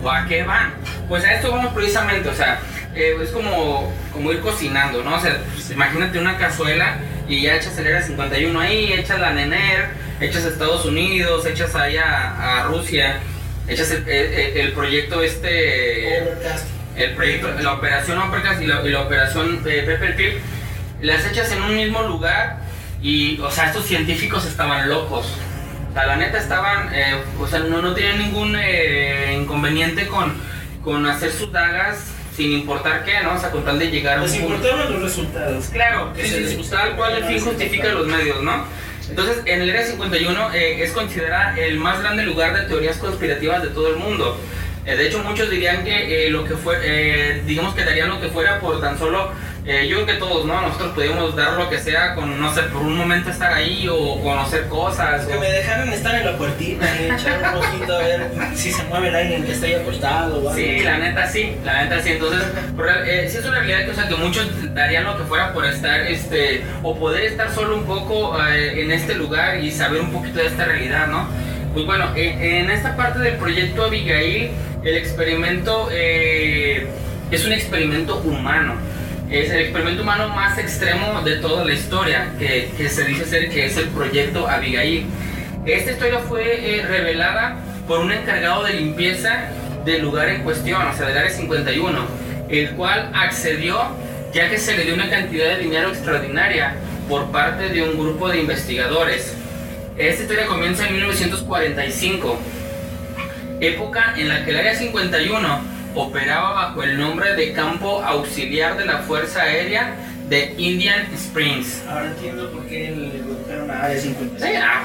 [0.02, 0.74] ¿O a qué van?
[1.08, 2.60] Pues a esto vamos precisamente, o sea,
[2.94, 5.14] eh, es como, como ir cocinando, ¿no?
[5.16, 6.96] O sea, pues, imagínate una cazuela
[7.26, 9.88] y ya echas el Área 51 ahí, echas la NENER,
[10.20, 13.20] echas a Estados Unidos, echas ahí a, a Rusia,
[13.68, 16.22] echas el, el, el, proyecto este...
[16.22, 16.66] Overcast.
[16.96, 20.34] El proyecto, la operación Overcast y la, y la operación eh, Peppercliff
[21.04, 22.58] las echas en un mismo lugar
[23.02, 25.26] y, o sea, estos científicos estaban locos.
[25.90, 30.32] O sea, la neta estaban, eh, o sea, no, no tenían ningún eh, inconveniente con,
[30.82, 33.34] con hacer sus dagas sin importar qué, ¿no?
[33.34, 35.66] O sea, con tal de llegar a un Les importaban los resultados.
[35.66, 38.64] Claro, que sí, sí, tal cual el fin justifica los medios, ¿no?
[39.08, 43.62] Entonces, en el Área 51 eh, es considerada el más grande lugar de teorías conspirativas
[43.62, 44.38] de todo el mundo.
[44.86, 48.20] Eh, de hecho, muchos dirían que eh, lo que fue, eh, digamos que darían lo
[48.20, 49.32] que fuera por tan solo
[49.66, 50.60] eh, yo creo que todos, ¿no?
[50.60, 54.20] Nosotros podemos dar lo que sea con, no sé, por un momento estar ahí o
[54.20, 55.24] conocer cosas.
[55.24, 55.40] Que o...
[55.40, 59.08] me dejaran estar en la puertita y echar un ojito a ver si se mueve
[59.08, 60.54] el aire en que estoy acostado o algo.
[60.54, 62.10] Sí, la neta sí, la neta sí.
[62.10, 62.42] Entonces,
[63.06, 65.64] eh, sí es una realidad que, o sea, que muchos darían lo que fuera por
[65.64, 70.12] estar, este, o poder estar solo un poco eh, en este lugar y saber un
[70.12, 71.26] poquito de esta realidad, ¿no?
[71.72, 74.50] Pues bueno, en esta parte del proyecto Abigail,
[74.84, 76.86] el experimento eh,
[77.30, 78.74] es un experimento humano
[79.34, 83.50] es el experimento humano más extremo de toda la historia, que, que, se dice ser
[83.50, 85.06] que es el proyecto Abigail.
[85.66, 87.56] Esta historia fue eh, revelada
[87.88, 89.48] por un encargado de limpieza
[89.84, 91.98] del lugar en cuestión, o sea, del área 51,
[92.48, 93.96] el cual accedió
[94.32, 96.74] ya que se le dio una cantidad de dinero extraordinaria
[97.08, 99.34] por parte de un grupo de investigadores.
[99.96, 102.38] Esta historia comienza en 1945,
[103.60, 108.86] época en la que el área 51 operaba bajo el nombre de Campo Auxiliar de
[108.86, 109.94] la Fuerza Aérea
[110.28, 111.82] de Indian Springs.
[111.88, 114.46] Ahora entiendo por qué le redujeron a Área 50.
[114.46, 114.84] Sí, ah,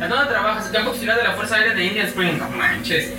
[0.00, 0.66] ¿a dónde trabajas?
[0.72, 2.38] Campo Auxiliar de la Fuerza Aérea de Indian Springs.
[2.38, 3.12] No manches.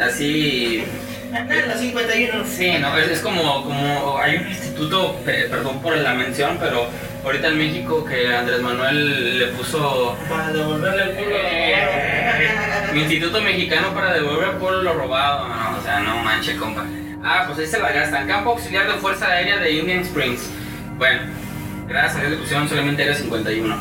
[0.00, 0.84] Así.
[1.32, 2.44] La 51.
[2.46, 6.86] Sí, no, es, es, como, como hay un instituto, perdón por la mención, pero
[7.22, 10.16] ahorita en México que Andrés Manuel le puso...
[10.28, 11.36] Para devolverle el pueblo.
[11.36, 11.88] Eh,
[12.94, 15.48] Instituto Mexicano para devolver el pueblo lo robado.
[15.48, 16.84] No, sea, no manche, compa.
[17.24, 18.26] Ah, pues ahí se la gastan.
[18.26, 20.50] Campo Auxiliar de Fuerza Aérea de Indian Springs.
[20.98, 21.20] Bueno,
[21.88, 23.76] gracias a Dios le pusieron solamente Área 51.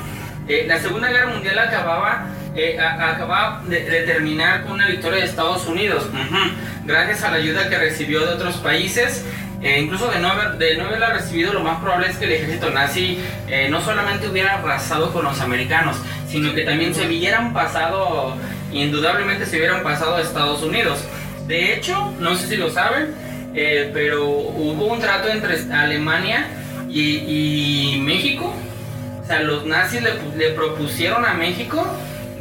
[0.48, 5.20] Eh, la Segunda Guerra Mundial acababa, eh, a, acababa de, de, terminar con una victoria
[5.20, 6.08] de Estados Unidos.
[6.14, 6.52] Uh -huh.
[6.86, 9.26] Gracias a la ayuda que recibió de otros países.
[9.62, 12.32] Eh, incluso de no, haber, de no haberla recibido, lo más probable es que el
[12.34, 13.18] ejército nazi
[13.48, 15.98] eh, no solamente hubiera arrasado con los americanos,
[16.30, 18.36] sino que también se hubieran pasado,
[18.72, 21.04] indudablemente se hubieran pasado a Estados Unidos.
[21.48, 23.14] De hecho, no sé si lo saben,
[23.56, 26.48] eh, pero hubo un trato entre Alemania
[26.90, 28.54] y, y, México.
[29.24, 31.86] O sea, los nazis le, le propusieron a México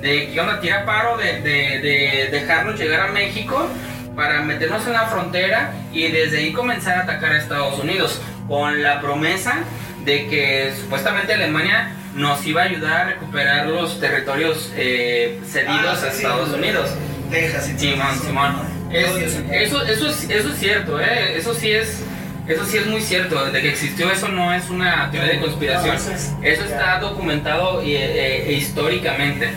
[0.00, 3.66] de que onda tira paro de, de, de dejarnos llegar a México
[4.14, 8.82] para meternos en la frontera y desde ahí comenzar a atacar a Estados Unidos con
[8.82, 9.64] la promesa
[10.04, 16.06] de que supuestamente Alemania nos iba a ayudar a recuperar los territorios eh, cedidos ah,
[16.06, 16.90] a Estados sí, Unidos.
[17.30, 18.75] Texas y Simón, Simón.
[18.90, 21.36] Es, eso, eso, es, eso es cierto, ¿eh?
[21.36, 22.02] eso sí es
[22.48, 25.96] eso sí es muy cierto, de que existió eso no es una teoría de conspiración,
[25.96, 29.48] eso está documentado e, e, históricamente.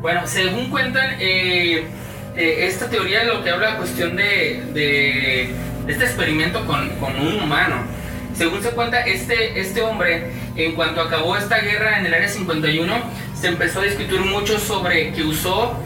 [0.00, 1.84] Bueno, según cuentan, eh,
[2.36, 5.50] eh, esta teoría lo que habla cuestión de, de,
[5.86, 7.76] de este experimento con, con, un humano.
[8.36, 12.92] Según se cuenta, este, este hombre, en cuanto acabó esta guerra en el área 51,
[13.40, 15.76] se empezó a discutir mucho sobre que usó,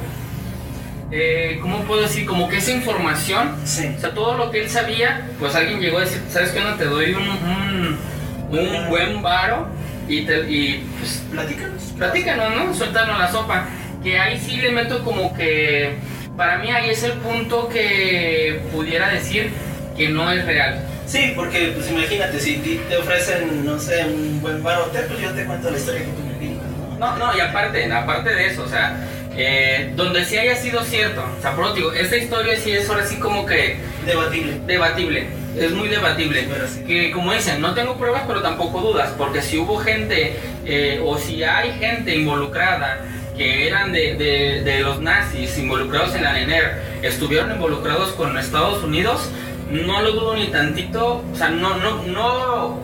[1.11, 2.27] eh, ¿cómo puedo decir?
[2.27, 3.95] Como que esa información, sí.
[3.97, 6.61] o sea, todo lo que él sabía, pues alguien llegó a decir, ¿sabes qué?
[6.61, 9.69] No te doy un, un, un buen varo
[10.09, 11.23] y, te, y pues...
[11.31, 11.83] Platícanos.
[11.97, 12.75] Platícanos, ¿no?
[12.75, 13.67] Suéltanos la sopa.
[14.03, 15.97] Que ahí sí le meto como que
[16.37, 19.51] para mí ahí es el punto que pudiera decir
[19.97, 20.85] que no es real.
[21.07, 22.57] Sí, porque pues imagínate, si
[22.89, 26.23] te ofrecen, no sé, un buen barote, pues yo te cuento la historia que tú
[26.23, 26.67] me digas,
[26.99, 26.99] ¿no?
[26.99, 28.97] No, no, y aparte, aparte de eso, o sea,
[29.37, 33.07] eh, donde sí haya sido cierto, o sea, por digo, esta historia sí es ahora
[33.07, 33.77] sí como que...
[34.07, 34.61] Debatible.
[34.67, 35.27] Debatible.
[35.59, 36.47] es muy debatible.
[36.51, 36.85] Pero sí.
[36.87, 41.19] Que como dicen, no tengo pruebas, pero tampoco dudas, porque si hubo gente eh, o
[41.19, 43.01] si hay gente involucrada
[43.37, 48.83] que eran de, de- de los nazis involucrados en la NENER, estuvieron involucrados con Estados
[48.83, 49.29] Unidos,
[49.71, 52.81] no lo dudo ni tantito, o sea, no, no, no,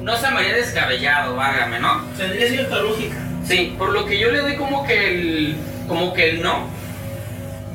[0.00, 2.04] no se me haría descabellado, válgame, ¿no?
[2.16, 3.16] Tendría cierta lógica.
[3.48, 5.56] Sí, por lo que yo le doy como que el,
[5.88, 6.68] como que el no,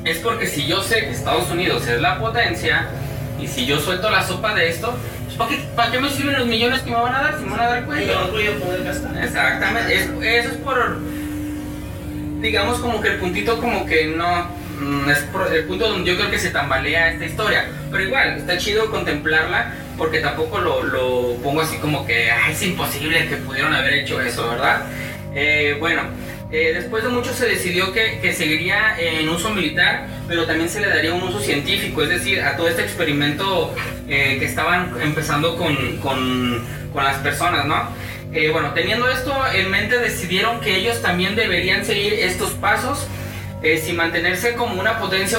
[0.04, 2.88] es porque si yo sé que Estados Unidos es la potencia,
[3.40, 4.94] y si yo suelto la sopa de esto,
[5.24, 7.44] pues ¿para qué, para qué me sirven los millones que me van a dar si
[7.44, 8.20] me van a dar Yo cuello?
[8.26, 9.16] no voy a poder gastar.
[9.24, 10.98] Exactamente, es- eso es por,
[12.40, 14.46] digamos como que el puntito como que no,
[14.80, 18.36] mm, es por- el punto donde yo creo que se tambalea esta historia, pero igual,
[18.38, 23.36] está chido contemplarla porque tampoco lo, lo pongo así como que "Ay, es imposible que
[23.36, 24.82] pudieron haber hecho eso, ¿verdad?
[25.34, 26.02] Eh, bueno,
[26.52, 30.80] eh, después de mucho se decidió que, que seguiría en uso militar, pero también se
[30.80, 33.74] le daría un uso científico, es decir, a todo este experimento
[34.06, 36.62] eh, que estaban empezando con, con,
[36.92, 37.88] con las personas, ¿no?
[38.34, 43.06] Eh, bueno, teniendo esto en mente, decidieron que ellos también deberían seguir estos pasos
[43.62, 45.38] eh, sin mantenerse como una, potencia,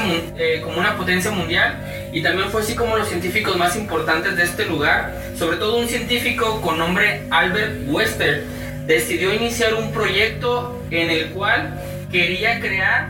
[0.64, 1.78] como una potencia mundial.
[2.12, 5.88] Y también fue así como los científicos más importantes de este lugar, sobre todo un
[5.88, 8.44] científico con nombre Albert Wester,
[8.86, 11.80] decidió iniciar un proyecto en el cual
[12.12, 13.10] quería crear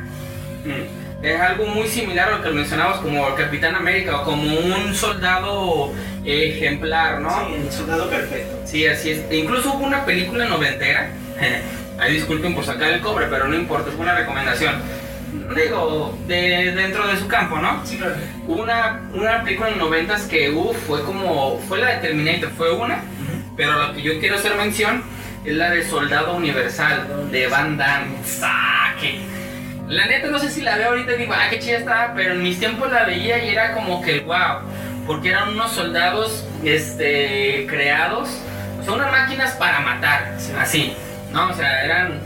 [0.66, 4.44] mm, es algo muy similar a lo que mencionamos como el Capitán América o como
[4.44, 5.94] un soldado
[6.26, 7.30] ejemplar, ¿no?
[7.48, 8.62] Sí, el soldado perfecto.
[8.66, 9.20] Sí, así es.
[9.30, 11.12] E incluso hubo una película noventera.
[12.00, 14.76] Ahí disculpen por sacar el cobre, pero no importa, es una recomendación.
[15.56, 17.86] Digo, de, dentro de su campo, ¿no?
[17.86, 18.16] Sí, claro.
[18.48, 21.58] Una, una película en noventas que uf, fue como.
[21.70, 23.02] fue la de Terminator, fue una.
[23.56, 25.04] Pero lo que yo quiero hacer mención
[25.46, 28.16] es la de Soldado Universal de Van Damme.
[29.88, 32.34] La neta no sé si la veo ahorita y digo, ah, qué chida está, pero
[32.34, 34.60] en mis tiempos la veía y era como que wow,
[35.06, 38.30] porque eran unos soldados este, creados,
[38.80, 40.52] o sea, unas máquinas para matar, Sí.
[40.58, 40.94] así,
[41.34, 41.50] ¿no?
[41.50, 42.22] O sea, eran,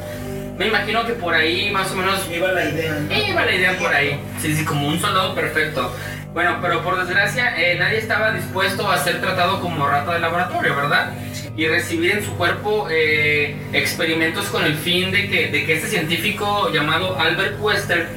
[0.57, 2.93] me imagino que por ahí más o menos Iba la idea.
[2.93, 3.13] ¿no?
[3.15, 4.19] Iba la idea por ahí.
[4.39, 5.93] Sí, sí, como un soldado perfecto.
[6.37, 10.75] Bueno, pero por desgracia eh, nadie estaba dispuesto a ser tratado como rata de laboratorio,
[10.75, 11.11] ¿verdad?
[11.55, 15.87] Y recibir en su cuerpo eh, experimentos con el fin de que, de que este
[15.87, 18.09] científico llamado Albert Wester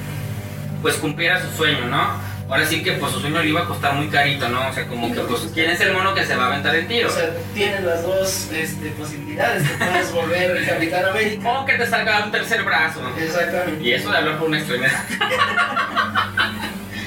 [0.83, 2.21] pues cumpliera su sueño, ¿no?
[2.51, 4.69] Ahora sí que pues su sueño le iba a costar muy carito, ¿no?
[4.69, 6.87] O sea, como que pues ¿quién es el mono que se va a aventar el
[6.89, 7.09] tiro?
[7.09, 9.63] O sea, tienes las dos este, posibilidades.
[9.63, 11.49] Te puedes volver el Capitán América.
[11.49, 13.01] o que te salga un tercer brazo.
[13.19, 13.83] Exactamente.
[13.83, 14.93] Y eso de hablar por una extremidad.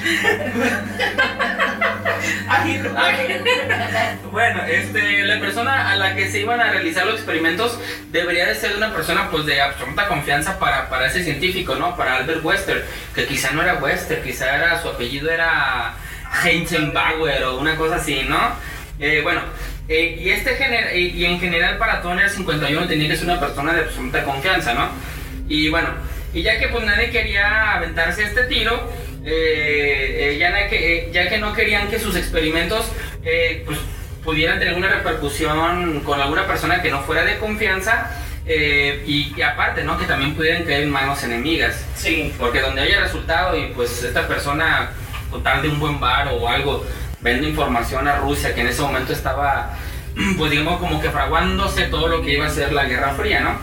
[4.30, 7.78] Bueno, este, la persona a la que se iban a realizar los experimentos
[8.10, 11.96] debería de ser una persona pues de absoluta confianza para, para ese científico, ¿no?
[11.96, 15.94] Para Albert Wester, que quizá no era Wester, quizá era su apellido era
[16.44, 18.38] Heisenbauer o una cosa así, ¿no?
[18.98, 19.40] Eh, bueno,
[19.88, 23.40] eh, y este gener- y, en general para todo el 51 tenía que ser una
[23.40, 24.88] persona de absoluta confianza, ¿no?
[25.48, 25.88] Y bueno,
[26.32, 28.90] y ya que pues nadie quería aventarse este tiro,
[29.24, 32.86] eh, eh, ya, que, eh, ya que no querían que sus experimentos
[33.24, 33.78] eh, pues,
[34.22, 38.10] pudieran tener una repercusión con alguna persona que no fuera de confianza
[38.46, 39.98] eh, y, y aparte, ¿no?
[39.98, 41.84] Que también pudieran caer en manos enemigas.
[41.94, 42.32] Sí.
[42.38, 44.90] Porque donde haya resultado y pues esta persona,
[45.30, 46.84] con tal de un buen bar o algo,
[47.20, 49.78] vende información a Rusia, que en ese momento estaba,
[50.38, 53.58] pues digamos, como que fraguándose todo lo que iba a ser la Guerra Fría, ¿no?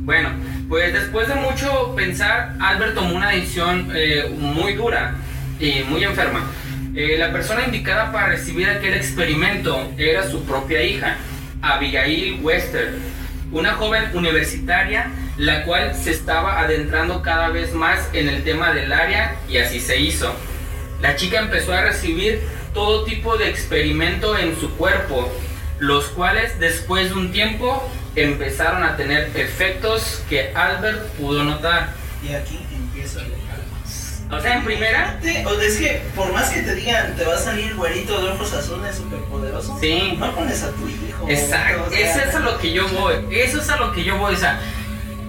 [0.00, 0.30] Bueno,
[0.72, 5.16] pues después de mucho pensar, Albert tomó una decisión eh, muy dura
[5.60, 6.50] y muy enferma.
[6.96, 11.18] Eh, la persona indicada para recibir aquel experimento era su propia hija,
[11.60, 12.94] Abigail Wester,
[13.52, 18.94] una joven universitaria la cual se estaba adentrando cada vez más en el tema del
[18.94, 20.34] área y así se hizo.
[21.02, 22.40] La chica empezó a recibir
[22.72, 25.30] todo tipo de experimento en su cuerpo,
[25.80, 31.90] los cuales después de un tiempo empezaron a tener efectos que Albert pudo notar.
[32.22, 33.32] Y aquí empieza el
[34.30, 37.38] O sea, en primera, o es que por más que te digan te va a
[37.38, 40.16] salir güerito de ojos azules superpoderoso, Sí.
[40.18, 41.28] no pones a tu hijo.
[41.28, 44.34] Exacto, eso es a lo que yo voy, eso es a lo que yo voy,
[44.34, 44.58] o sea,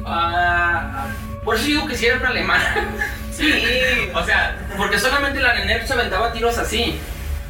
[0.05, 1.07] ah,
[1.43, 2.87] por eso digo que si era una alemana,
[3.31, 3.51] Sí,
[4.13, 6.99] o sea, porque solamente la NENER se aventaba tiros así,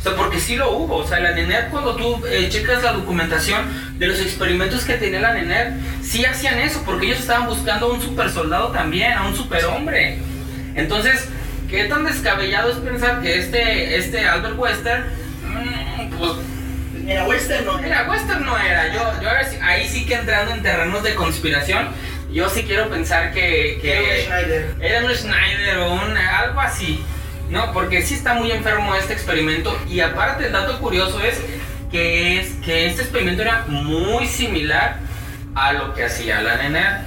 [0.04, 2.92] o sea, porque sí lo hubo, o sea, la NENER cuando tú eh, checas la
[2.92, 3.62] documentación
[3.98, 7.94] de los experimentos que tenía la NENER, sí hacían eso, porque ellos estaban buscando a
[7.94, 10.18] un super soldado también, a un superhombre,
[10.76, 11.30] entonces,
[11.70, 15.06] ¿qué tan descabellado es pensar que este, este Albert Wester,
[15.48, 16.32] mm, pues
[16.94, 18.88] mira, Western no Mira, Western no era.
[18.94, 21.88] Yo, yo ahora sí- ahí sí que entrando en terrenos de conspiración,
[22.32, 24.76] yo sí quiero pensar que, Era un Schneider.
[24.82, 27.04] era un Schneider o un, algo así.
[27.54, 31.40] No, porque sí está muy enfermo este experimento y aparte el dato curioso es
[31.92, 34.98] que, es que este experimento era muy similar
[35.54, 37.06] a lo que hacía la nena.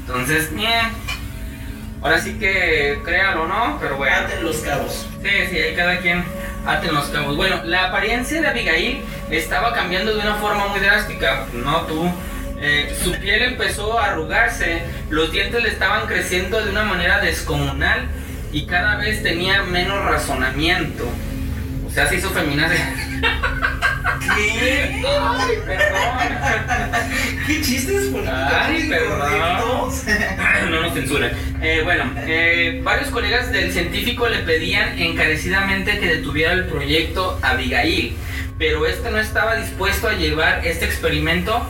[0.00, 0.92] Entonces, bien.
[2.02, 3.78] Ahora sí que créalo, ¿no?
[3.80, 4.16] Pero bueno.
[4.16, 5.06] Aten los cabos.
[5.22, 6.26] Sí, sí, ahí cada quien
[6.66, 7.38] aten los cabos.
[7.38, 11.46] Bueno, la apariencia de Abigail estaba cambiando de una forma muy drástica.
[11.54, 12.12] No tú.
[12.60, 18.10] Eh, su piel empezó a arrugarse, los dientes le estaban creciendo de una manera descomunal
[18.52, 21.08] y cada vez tenía menos razonamiento.
[21.86, 22.76] O sea, se hizo feminazi.
[24.36, 25.02] ¿Qué?
[25.06, 27.00] Ay, perdón.
[27.46, 29.90] ¿Qué chistes Ay, perdón.
[30.70, 31.32] no nos censuren.
[31.60, 38.16] Eh, bueno, eh, varios colegas del científico le pedían encarecidamente que detuviera el proyecto Abigail,
[38.58, 41.60] pero este no estaba dispuesto a llevar este experimento,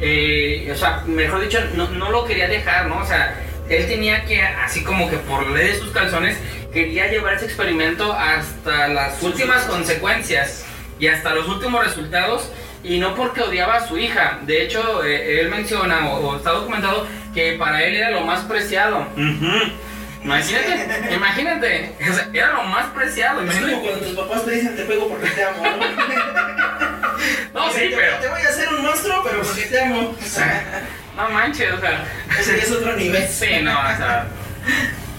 [0.00, 2.98] eh, o sea, mejor dicho, no, no lo quería dejar, ¿no?
[2.98, 3.34] O sea,
[3.78, 6.36] él tenía que, así como que por ley de sus calzones,
[6.72, 10.64] quería llevar ese experimento hasta las últimas consecuencias
[10.98, 12.50] y hasta los últimos resultados.
[12.84, 14.40] Y no porque odiaba a su hija.
[14.42, 18.40] De hecho, eh, él menciona o, o está documentado que para él era lo más
[18.40, 19.06] preciado.
[20.24, 21.92] Imagínate, imagínate.
[22.10, 23.40] O sea, era lo más preciado.
[23.42, 25.70] Es como cuando tus papás te dicen te pego porque te amo, ¿no?
[27.54, 28.16] No, sí, Te- pero.
[28.18, 30.16] Te voy a hacer un monstruo, pero porque te amo.
[31.16, 32.04] No manches, o sea.
[32.38, 33.26] Ese es otro nivel.
[33.28, 34.26] Sí, no, o sea.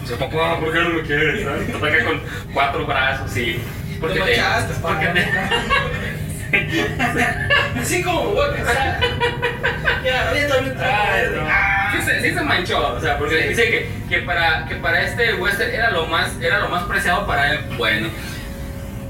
[0.04, 1.44] O sea, papá, ¿por qué no me quieres?
[1.44, 1.68] ¿sabes?
[1.68, 2.22] Te toca con
[2.54, 3.62] cuatro brazos y.
[4.02, 4.38] Porque Te te.
[4.42, 5.28] machaste, Porque te.
[7.80, 9.00] Así como me voy a casar.
[10.04, 10.32] Ya.
[11.50, 11.92] Ah.
[11.96, 13.48] Sí, se, sí se manchó, o sea, porque Sí.
[13.50, 17.26] dice que, que, para, que para este western era lo más, era lo más preciado
[17.26, 17.60] para él.
[17.78, 18.10] Bueno,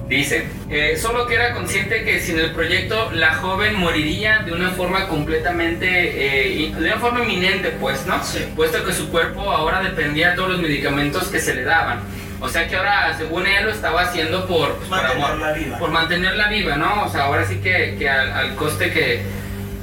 [0.07, 4.71] dice, eh, solo que era consciente que sin el proyecto la joven moriría de una
[4.71, 8.23] forma completamente, eh, de una forma inminente, pues, ¿no?
[8.23, 8.45] Sí.
[8.55, 12.01] Puesto que su cuerpo ahora dependía de todos los medicamentos que se le daban.
[12.41, 15.77] O sea que ahora, según él, lo estaba haciendo por, pues, por Mantenerla viva.
[15.79, 17.03] por mantenerla viva, ¿no?
[17.05, 19.21] O sea, ahora sí que, que al, al coste que,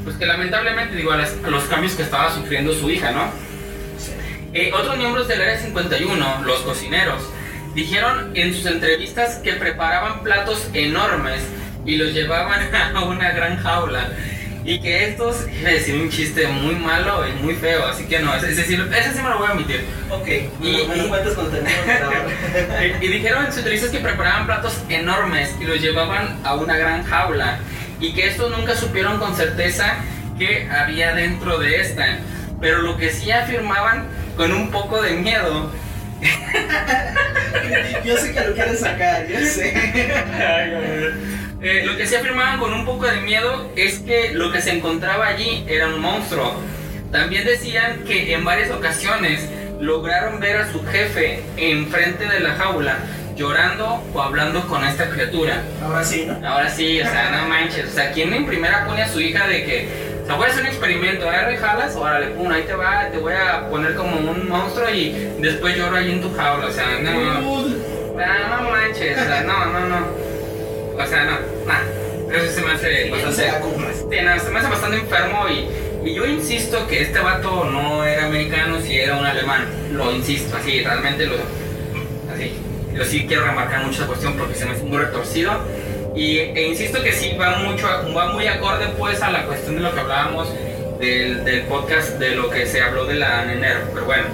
[0.05, 3.25] pues que lamentablemente, digo, a, las- a los cambios que estaba sufriendo su hija, ¿no?
[3.99, 4.13] Sí.
[4.53, 7.23] Eh, otros miembros del Área 51, los cocineros,
[7.75, 11.41] dijeron en sus entrevistas que preparaban platos enormes
[11.87, 12.61] y los llevaban
[12.97, 14.09] a una gran jaula.
[14.63, 18.19] Y que estos, iba a decir un chiste muy malo y muy feo, así que
[18.19, 19.83] no, ese, ese sí, ese sí me lo voy a omitir.
[20.11, 21.35] Ok, Y- y me y- cuentas
[23.01, 27.05] y dijeron en sus entrevistas que preparaban platos enormes y los llevaban a una gran
[27.05, 27.59] jaula
[28.01, 29.97] y que estos nunca supieron con certeza
[30.39, 32.19] qué había dentro de esta.
[32.61, 34.07] Pero lo que sí afirmaban
[34.37, 35.73] con un poco de miedo.
[38.05, 39.73] Yo sé que lo quieres sacar, yo sé.
[41.63, 44.71] eh, lo que sí afirmaban con un poco de miedo es que lo que se
[44.71, 46.55] encontraba allí era un monstruo.
[47.13, 49.49] También decían que en varias ocasiones
[49.81, 52.99] lograron ver a su jefe enfrente de la jaula
[53.37, 55.63] llorando o hablando con esta criatura.
[55.83, 56.47] Ahora sí, ¿no?
[56.47, 57.87] Ahora sí, o sea, no manches.
[57.87, 59.89] O sea, ¿quién en primera pone a su hija de que,
[60.31, 63.19] sea, voy a hacer un experimento, agarra y jalas, órale, pum, ahí te va, te
[63.19, 66.87] voy a poner como un monstruo y después lloro ahí en tu jaula, o sea,
[67.03, 70.07] no, no, no manches, o sea, no, no, no.
[70.97, 72.35] O sea, no, no.
[72.35, 74.23] Eso se me hace bastante.
[74.23, 78.27] no, se me hace bastante enfermo y, y yo insisto que este vato no era
[78.27, 79.66] americano, si era un alemán.
[79.93, 81.35] Lo insisto, así, realmente lo.
[82.33, 82.53] Así.
[82.95, 85.53] Yo sí quiero remarcar mucho esa cuestión porque se me hace muy retorcido.
[86.14, 89.83] Y, e insisto que sí va mucho, va muy acorde pues a la cuestión de
[89.83, 90.49] lo que hablábamos
[90.99, 93.81] del, del podcast de lo que se habló de la enero.
[93.94, 94.25] Pero bueno,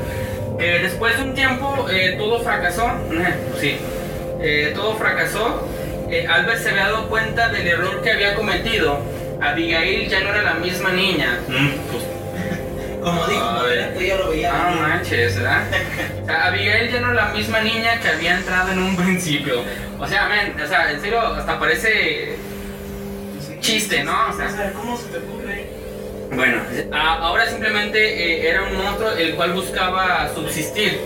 [0.58, 2.90] eh, después de un tiempo eh, todo fracasó.
[3.60, 3.76] Sí,
[4.40, 5.66] Eh, todo fracasó.
[6.10, 8.98] Eh, Albert se había dado cuenta del error que había cometido.
[9.40, 11.40] Abigail ya no era la misma niña.
[11.48, 12.04] Mm, pues,
[13.06, 13.62] Como dijo,
[13.94, 14.52] tú ya lo veías.
[14.52, 15.62] Ah, no manches, ¿verdad?
[16.24, 19.62] O sea, Abigail ya no era la misma niña que había entrado en un principio.
[20.00, 22.34] O sea, men, o sea, en serio, hasta parece
[23.60, 24.30] chiste, ¿no?
[24.30, 25.66] O sea, ¿cómo se te ocurre?
[26.32, 26.60] bueno,
[26.92, 31.00] ahora simplemente eh, era un monstruo el cual buscaba subsistir.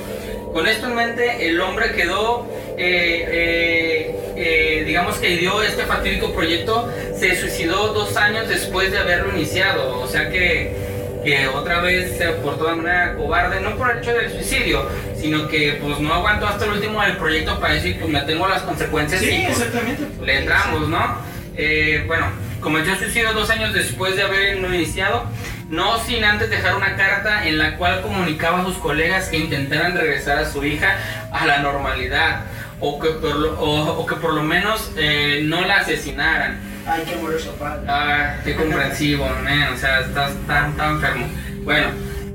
[0.55, 2.47] Con esto en mente, el hombre quedó,
[2.79, 8.99] eh, eh, eh, digamos que dio este fatídico proyecto, se suicidó dos años después de
[8.99, 10.01] haberlo iniciado.
[10.01, 10.90] O sea que,
[11.25, 14.89] que otra vez se portó de manera cobarde, no por el hecho del suicidio,
[15.21, 18.49] sino que pues no aguantó hasta el último del proyecto para decir, pues me tengo
[18.49, 20.03] las consecuencias Sí, y pues, exactamente.
[20.25, 21.19] le entramos, ¿no?
[21.57, 22.27] Eh, bueno,
[22.61, 25.25] cometió suicidio dos años después de haberlo iniciado,
[25.69, 29.95] no sin antes dejar una carta en la cual comunicaba a sus colegas que intentaran
[29.97, 30.97] regresar a su hija
[31.33, 32.41] a la normalidad
[32.81, 36.59] o que por lo, o- o que por lo menos eh, no la asesinaran.
[36.91, 37.83] Hay que morir padre.
[37.89, 41.27] Ah, qué comprensivo, man, o sea, estás tan, tan enfermo.
[41.63, 41.89] Bueno,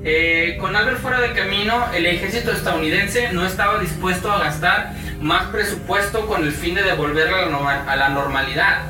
[0.07, 5.45] Eh, con Albert fuera del camino, el ejército estadounidense no estaba dispuesto a gastar más
[5.47, 8.81] presupuesto con el fin de devolverla a la norma- a la normalidad,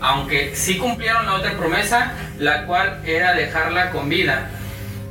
[0.00, 4.48] aunque sí cumplieron la otra promesa, la cual era dejarla con vida.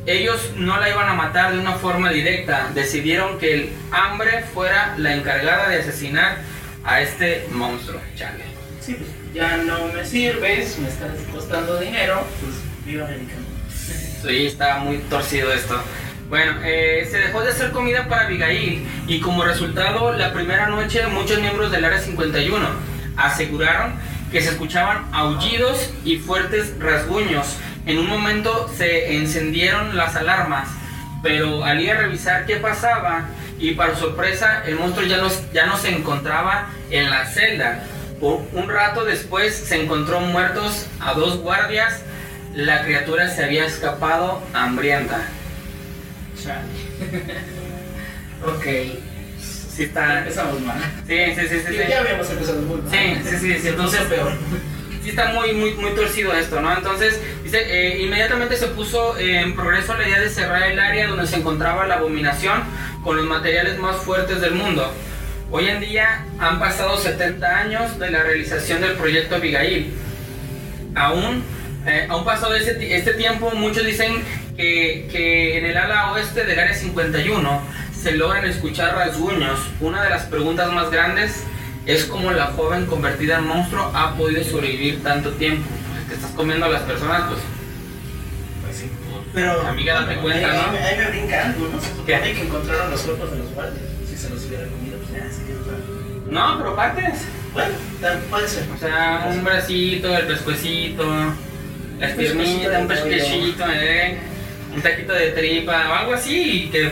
[0.05, 4.93] Ellos no la iban a matar de una forma directa, decidieron que el hambre fuera
[4.97, 6.37] la encargada de asesinar
[6.85, 7.99] a este monstruo.
[8.15, 8.45] Chale.
[8.79, 12.55] Sí, pues ya no me sirves, me estás costando dinero, pues
[12.85, 13.45] viva americano.
[14.21, 15.81] Sí, está muy torcido esto.
[16.27, 21.07] Bueno, eh, se dejó de hacer comida para Abigail y como resultado, la primera noche
[21.07, 22.67] muchos miembros del Área 51
[23.15, 23.93] aseguraron
[24.31, 27.57] que se escuchaban aullidos y fuertes rasguños.
[27.85, 30.67] En un momento se encendieron las alarmas,
[31.23, 35.65] pero al ir a revisar qué pasaba y para sorpresa el monstruo ya no, ya
[35.65, 37.83] no se encontraba en la celda.
[38.21, 42.01] Un rato después se encontró muertos a dos guardias.
[42.53, 45.21] La criatura se había escapado hambrienta.
[48.45, 48.65] Ok.
[49.75, 50.19] Sí está.
[50.19, 50.77] Empezamos mal.
[51.07, 51.73] Sí, sí, sí, sí.
[51.73, 51.79] Sí.
[51.89, 52.89] Ya habíamos empezado muy mal.
[52.91, 54.31] Sí, sí, sí, sí, entonces- peor.
[55.03, 56.73] Sí está muy, muy, muy torcido esto, ¿no?
[56.75, 61.07] Entonces, dice, eh, inmediatamente se puso eh, en progreso la idea de cerrar el área
[61.07, 62.63] donde se encontraba la abominación
[63.03, 64.89] con los materiales más fuertes del mundo.
[65.51, 69.91] Hoy en día han pasado 70 años de la realización del proyecto Abigail.
[70.95, 71.43] Aún,
[71.87, 74.21] eh, aún pasado ese ti- este tiempo, muchos dicen
[74.55, 77.61] que, que en el ala oeste del área 51
[77.99, 79.59] se logran escuchar rasguños.
[79.79, 81.43] Una de las preguntas más grandes
[81.87, 85.67] es cómo la joven convertida en monstruo ha podido sobrevivir tanto tiempo.
[86.07, 87.39] Te estás comiendo a las personas, pues
[88.65, 88.89] Pues sí.
[89.33, 89.61] Pero.
[89.67, 90.77] Amiga, date cuenta, ahí, ¿no?
[90.85, 91.81] Ahí, me- brinca algo, ¿no?
[91.81, 92.33] Se supone ¿Qué?
[92.33, 93.83] que encontraron los cuerpos de los guardias.
[94.09, 94.88] Si se los hubiera comido,
[96.29, 97.25] no, pero partes.
[97.53, 98.63] Bueno, también puede ser.
[98.73, 101.05] O sea, un bracito, el pescuecito,
[101.99, 104.17] las piernitas, un pescuecito, eh,
[104.73, 106.91] un taquito de tripa o algo así y que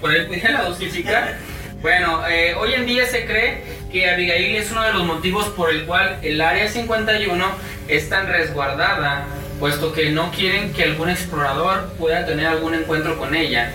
[0.00, 1.36] por ahí pudiera dosificar.
[1.82, 5.70] Bueno, eh, hoy en día se cree que Abigail es uno de los motivos por
[5.70, 7.44] el cual el Área 51
[7.88, 9.26] es tan resguardada,
[9.58, 13.72] puesto que no quieren que algún explorador pueda tener algún encuentro con ella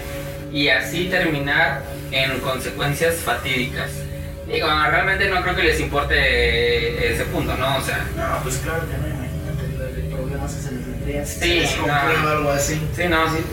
[0.54, 3.92] y así terminar en consecuencias fatídicas.
[4.48, 7.78] Digo, realmente no creo que les importe ese punto, ¿no?
[7.78, 11.60] O sea, No, pues claro que no, imagínate, el problema se les vendría si Sí,
[11.60, 11.94] les no.
[12.30, 12.82] algo así.
[12.96, 13.44] Sí, no, sí.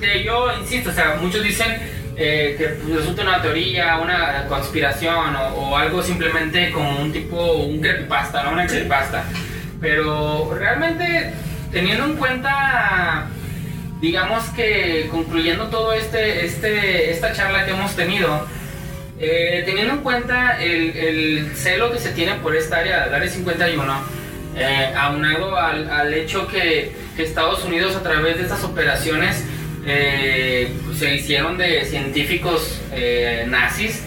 [0.00, 1.68] Que yo insisto, o sea, muchos dicen
[2.16, 7.80] eh, que resulta una teoría, una conspiración o, o algo simplemente como un tipo, un
[7.80, 8.50] creepypasta, ¿no?
[8.52, 9.24] Una creepypasta.
[9.80, 11.32] Pero realmente,
[11.72, 13.26] teniendo en cuenta,
[14.00, 18.46] digamos que concluyendo todo este, este, esta charla que hemos tenido,
[19.26, 23.28] eh, teniendo en cuenta el, el celo que se tiene por esta área, el área
[23.28, 23.94] 51,
[24.56, 29.42] eh, aunado al, al hecho que, que Estados Unidos a través de estas operaciones
[29.86, 34.02] eh, se hicieron de científicos eh, nazis,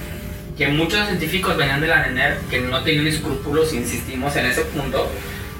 [0.57, 5.09] que muchos científicos venían de la NENER, que no tenían escrúpulos, insistimos en ese punto.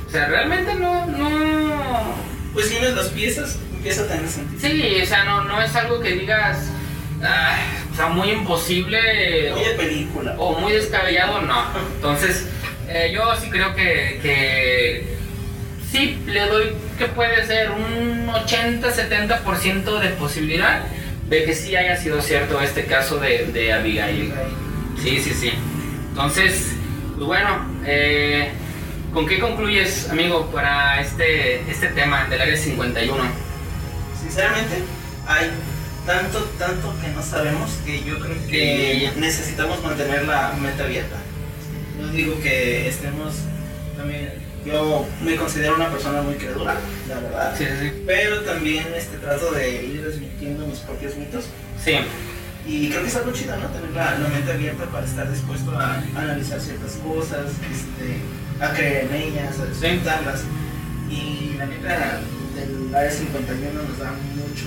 [0.07, 2.15] O sea, realmente no, no,
[2.53, 4.59] Pues si unes las piezas, empieza a tener sentido.
[4.59, 6.69] Sí, o sea, no, no es algo que digas,
[7.23, 7.57] ah,
[7.91, 10.35] o sea, muy imposible Oye, película.
[10.37, 11.63] o muy descabellado, no.
[11.95, 12.47] Entonces,
[12.87, 15.17] eh, yo sí creo que, que
[15.91, 20.83] sí le doy que puede ser un 80-70% de posibilidad
[21.29, 24.33] de que sí haya sido cierto este caso de, de Abigail.
[25.01, 25.51] Sí, sí, sí.
[26.09, 26.71] Entonces,
[27.15, 28.49] pues bueno, eh,
[29.13, 33.23] ¿con qué concluyes, amigo, para este, este tema del área 51?
[34.19, 34.75] Sinceramente,
[35.27, 35.51] hay
[36.07, 41.17] tanto, tanto que no sabemos que yo creo que necesitamos mantener la mente abierta.
[41.99, 43.35] No digo que estemos
[43.95, 44.47] también.
[44.65, 46.75] Yo me considero una persona muy credula,
[47.07, 47.55] la verdad.
[47.57, 48.03] Sí, sí, sí.
[48.05, 51.45] Pero también este, trato de ir desmintiendo mis propios mitos.
[51.83, 51.93] Sí,
[52.65, 53.67] Y creo que es algo chido, ¿no?
[53.67, 59.07] Tener la, la mente abierta para estar dispuesto a analizar ciertas cosas, este, a creer
[59.09, 60.41] en ellas, a disfrutarlas.
[61.09, 62.19] Y la neta
[62.55, 64.65] del área 51 nos da mucho,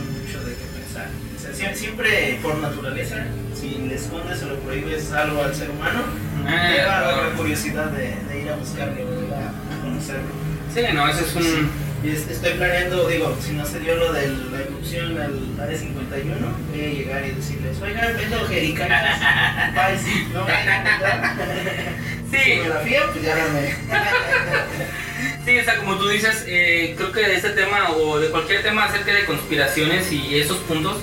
[1.41, 3.17] O sea, sie- siempre, por naturaleza,
[3.59, 6.01] si le escondes o le prohíbes algo al ser humano,
[6.47, 7.33] Eh, llega la claro.
[7.37, 10.29] curiosidad de, de ir a buscarlo, de ir a, conocerlo.
[10.75, 11.71] sí, no, eso es un...
[12.03, 15.79] Y es- estoy planeando, digo, si no se dio lo de la erupción al área
[15.79, 19.21] 51, voy a llegar y decirles, oigan, vendo jericayas,
[19.75, 20.01] pais,
[20.33, 20.53] no me
[22.39, 23.75] Sí, me la fío, pues ya dame.
[25.45, 28.63] sí, o sea, como tú dices, eh, creo que de este tema o de cualquier
[28.63, 30.99] tema acerca de conspiraciones y esos puntos,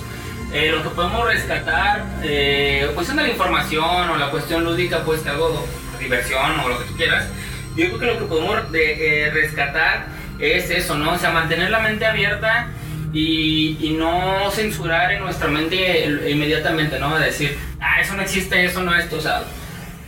[0.52, 5.26] eh, lo que podemos rescatar, eh, cuestión de la información o la cuestión lúdica, pues
[5.26, 5.66] algo
[5.98, 7.26] de diversión o lo que tú quieras,
[7.76, 10.06] yo creo que lo que podemos de- eh, rescatar
[10.38, 11.12] es eso, ¿no?
[11.12, 12.68] O sea, mantener la mente abierta
[13.12, 17.18] y, y no censurar en nuestra mente inmediatamente, ¿no?
[17.18, 19.42] De decir, ah, eso no existe, eso no es o sea,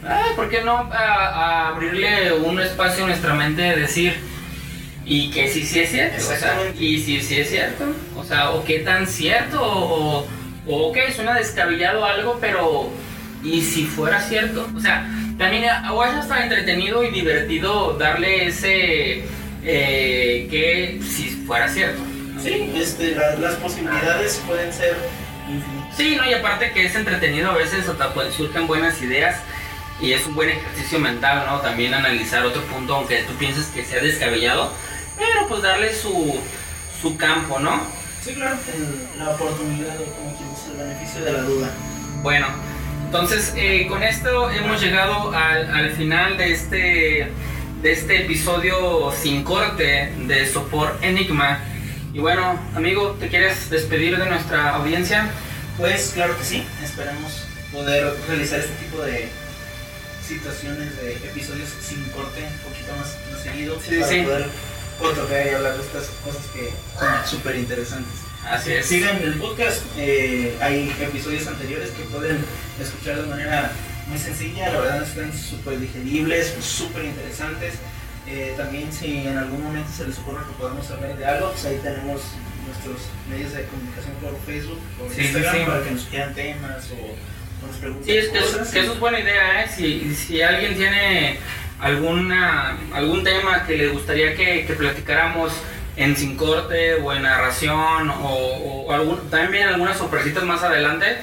[0.07, 4.19] ah, ¿por qué no a- a abrirle un espacio en nuestra mente de decir,
[5.13, 7.85] y que sí, sí es cierto, o sea, y sí, sí es cierto,
[8.17, 10.25] o sea, o qué tan cierto, o,
[10.69, 12.89] o ok, suena descabellado algo, pero
[13.43, 14.69] ¿y si fuera cierto?
[14.77, 19.25] O sea, también a- o es hasta entretenido y divertido darle ese
[19.65, 22.01] eh, que si fuera cierto.
[22.35, 22.41] ¿no?
[22.41, 24.97] Sí, este, la- las posibilidades pueden ser
[25.49, 25.97] infinitas.
[25.97, 29.41] Sí, no, y aparte que es entretenido a veces, hasta pues, surgen buenas ideas
[30.01, 31.59] y es un buen ejercicio mental, ¿no?
[31.61, 34.73] También analizar otro punto, aunque tú pienses que sea descabellado,
[35.21, 36.41] pero pues darle su,
[37.01, 37.81] su campo, ¿no?
[38.25, 38.57] Sí, claro.
[39.19, 41.71] La oportunidad o como quien dice, el beneficio de la duda.
[42.23, 42.47] Bueno,
[43.07, 47.33] entonces eh, con esto hemos llegado al, al final de este,
[47.83, 51.61] de este episodio sin corte de Sopor Enigma.
[52.13, 55.31] Y bueno, amigo, ¿te quieres despedir de nuestra audiencia?
[55.79, 59.29] Pues claro que sí, esperamos poder realizar este tipo de
[60.27, 64.23] situaciones de episodios sin corte, un poquito más, más seguido, Sí, para sí.
[64.23, 64.47] poder
[65.01, 68.13] cotorrear y hablar de estas cosas que son súper interesantes.
[68.49, 68.87] Así es.
[68.87, 72.39] Sigan el podcast, eh, hay episodios anteriores que pueden
[72.81, 73.71] escuchar de manera
[74.07, 77.75] muy sencilla, la verdad están súper digeribles, súper interesantes.
[78.27, 81.65] Eh, también si en algún momento se les ocurre que podamos hablar de algo, pues
[81.67, 82.21] ahí tenemos
[82.67, 82.97] nuestros
[83.29, 85.61] medios de comunicación por Facebook, por Sí, Instagram, sí.
[85.67, 88.69] para que nos quieran temas o, nos pregunten Sí, es que, eso, cosas.
[88.73, 89.71] que eso es buena idea, ¿eh?
[89.77, 91.39] Si, si alguien tiene
[91.81, 95.53] alguna, algún tema que le gustaría que, que platicáramos
[95.97, 101.19] en Sin Corte o en narración o, o algún, también algunas sorpresitas más adelante,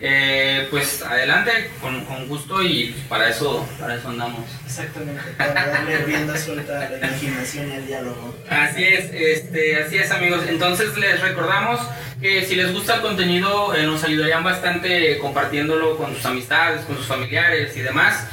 [0.00, 4.40] eh, pues adelante, con, con gusto y para eso, para eso andamos.
[4.66, 8.34] Exactamente, para darle rienda suelta a la imaginación y al diálogo.
[8.50, 10.40] Así es, este, así es amigos.
[10.48, 11.80] Entonces les recordamos
[12.20, 16.96] que si les gusta el contenido eh, nos ayudarían bastante compartiéndolo con sus amistades, con
[16.96, 18.26] sus familiares y demás.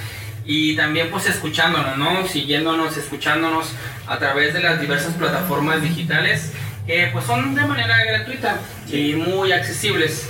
[0.51, 2.27] Y también pues escuchándonos, ¿no?
[2.27, 3.67] Siguiéndonos, escuchándonos
[4.07, 6.53] a través de las diversas plataformas digitales
[6.87, 8.57] que pues son de manera gratuita
[8.91, 10.27] y muy accesibles.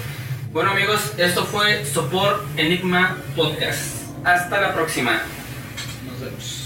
[0.52, 3.96] Bueno amigos, esto fue Sopor Enigma Podcast.
[4.26, 5.22] Hasta la próxima.
[6.06, 6.59] Nos vemos.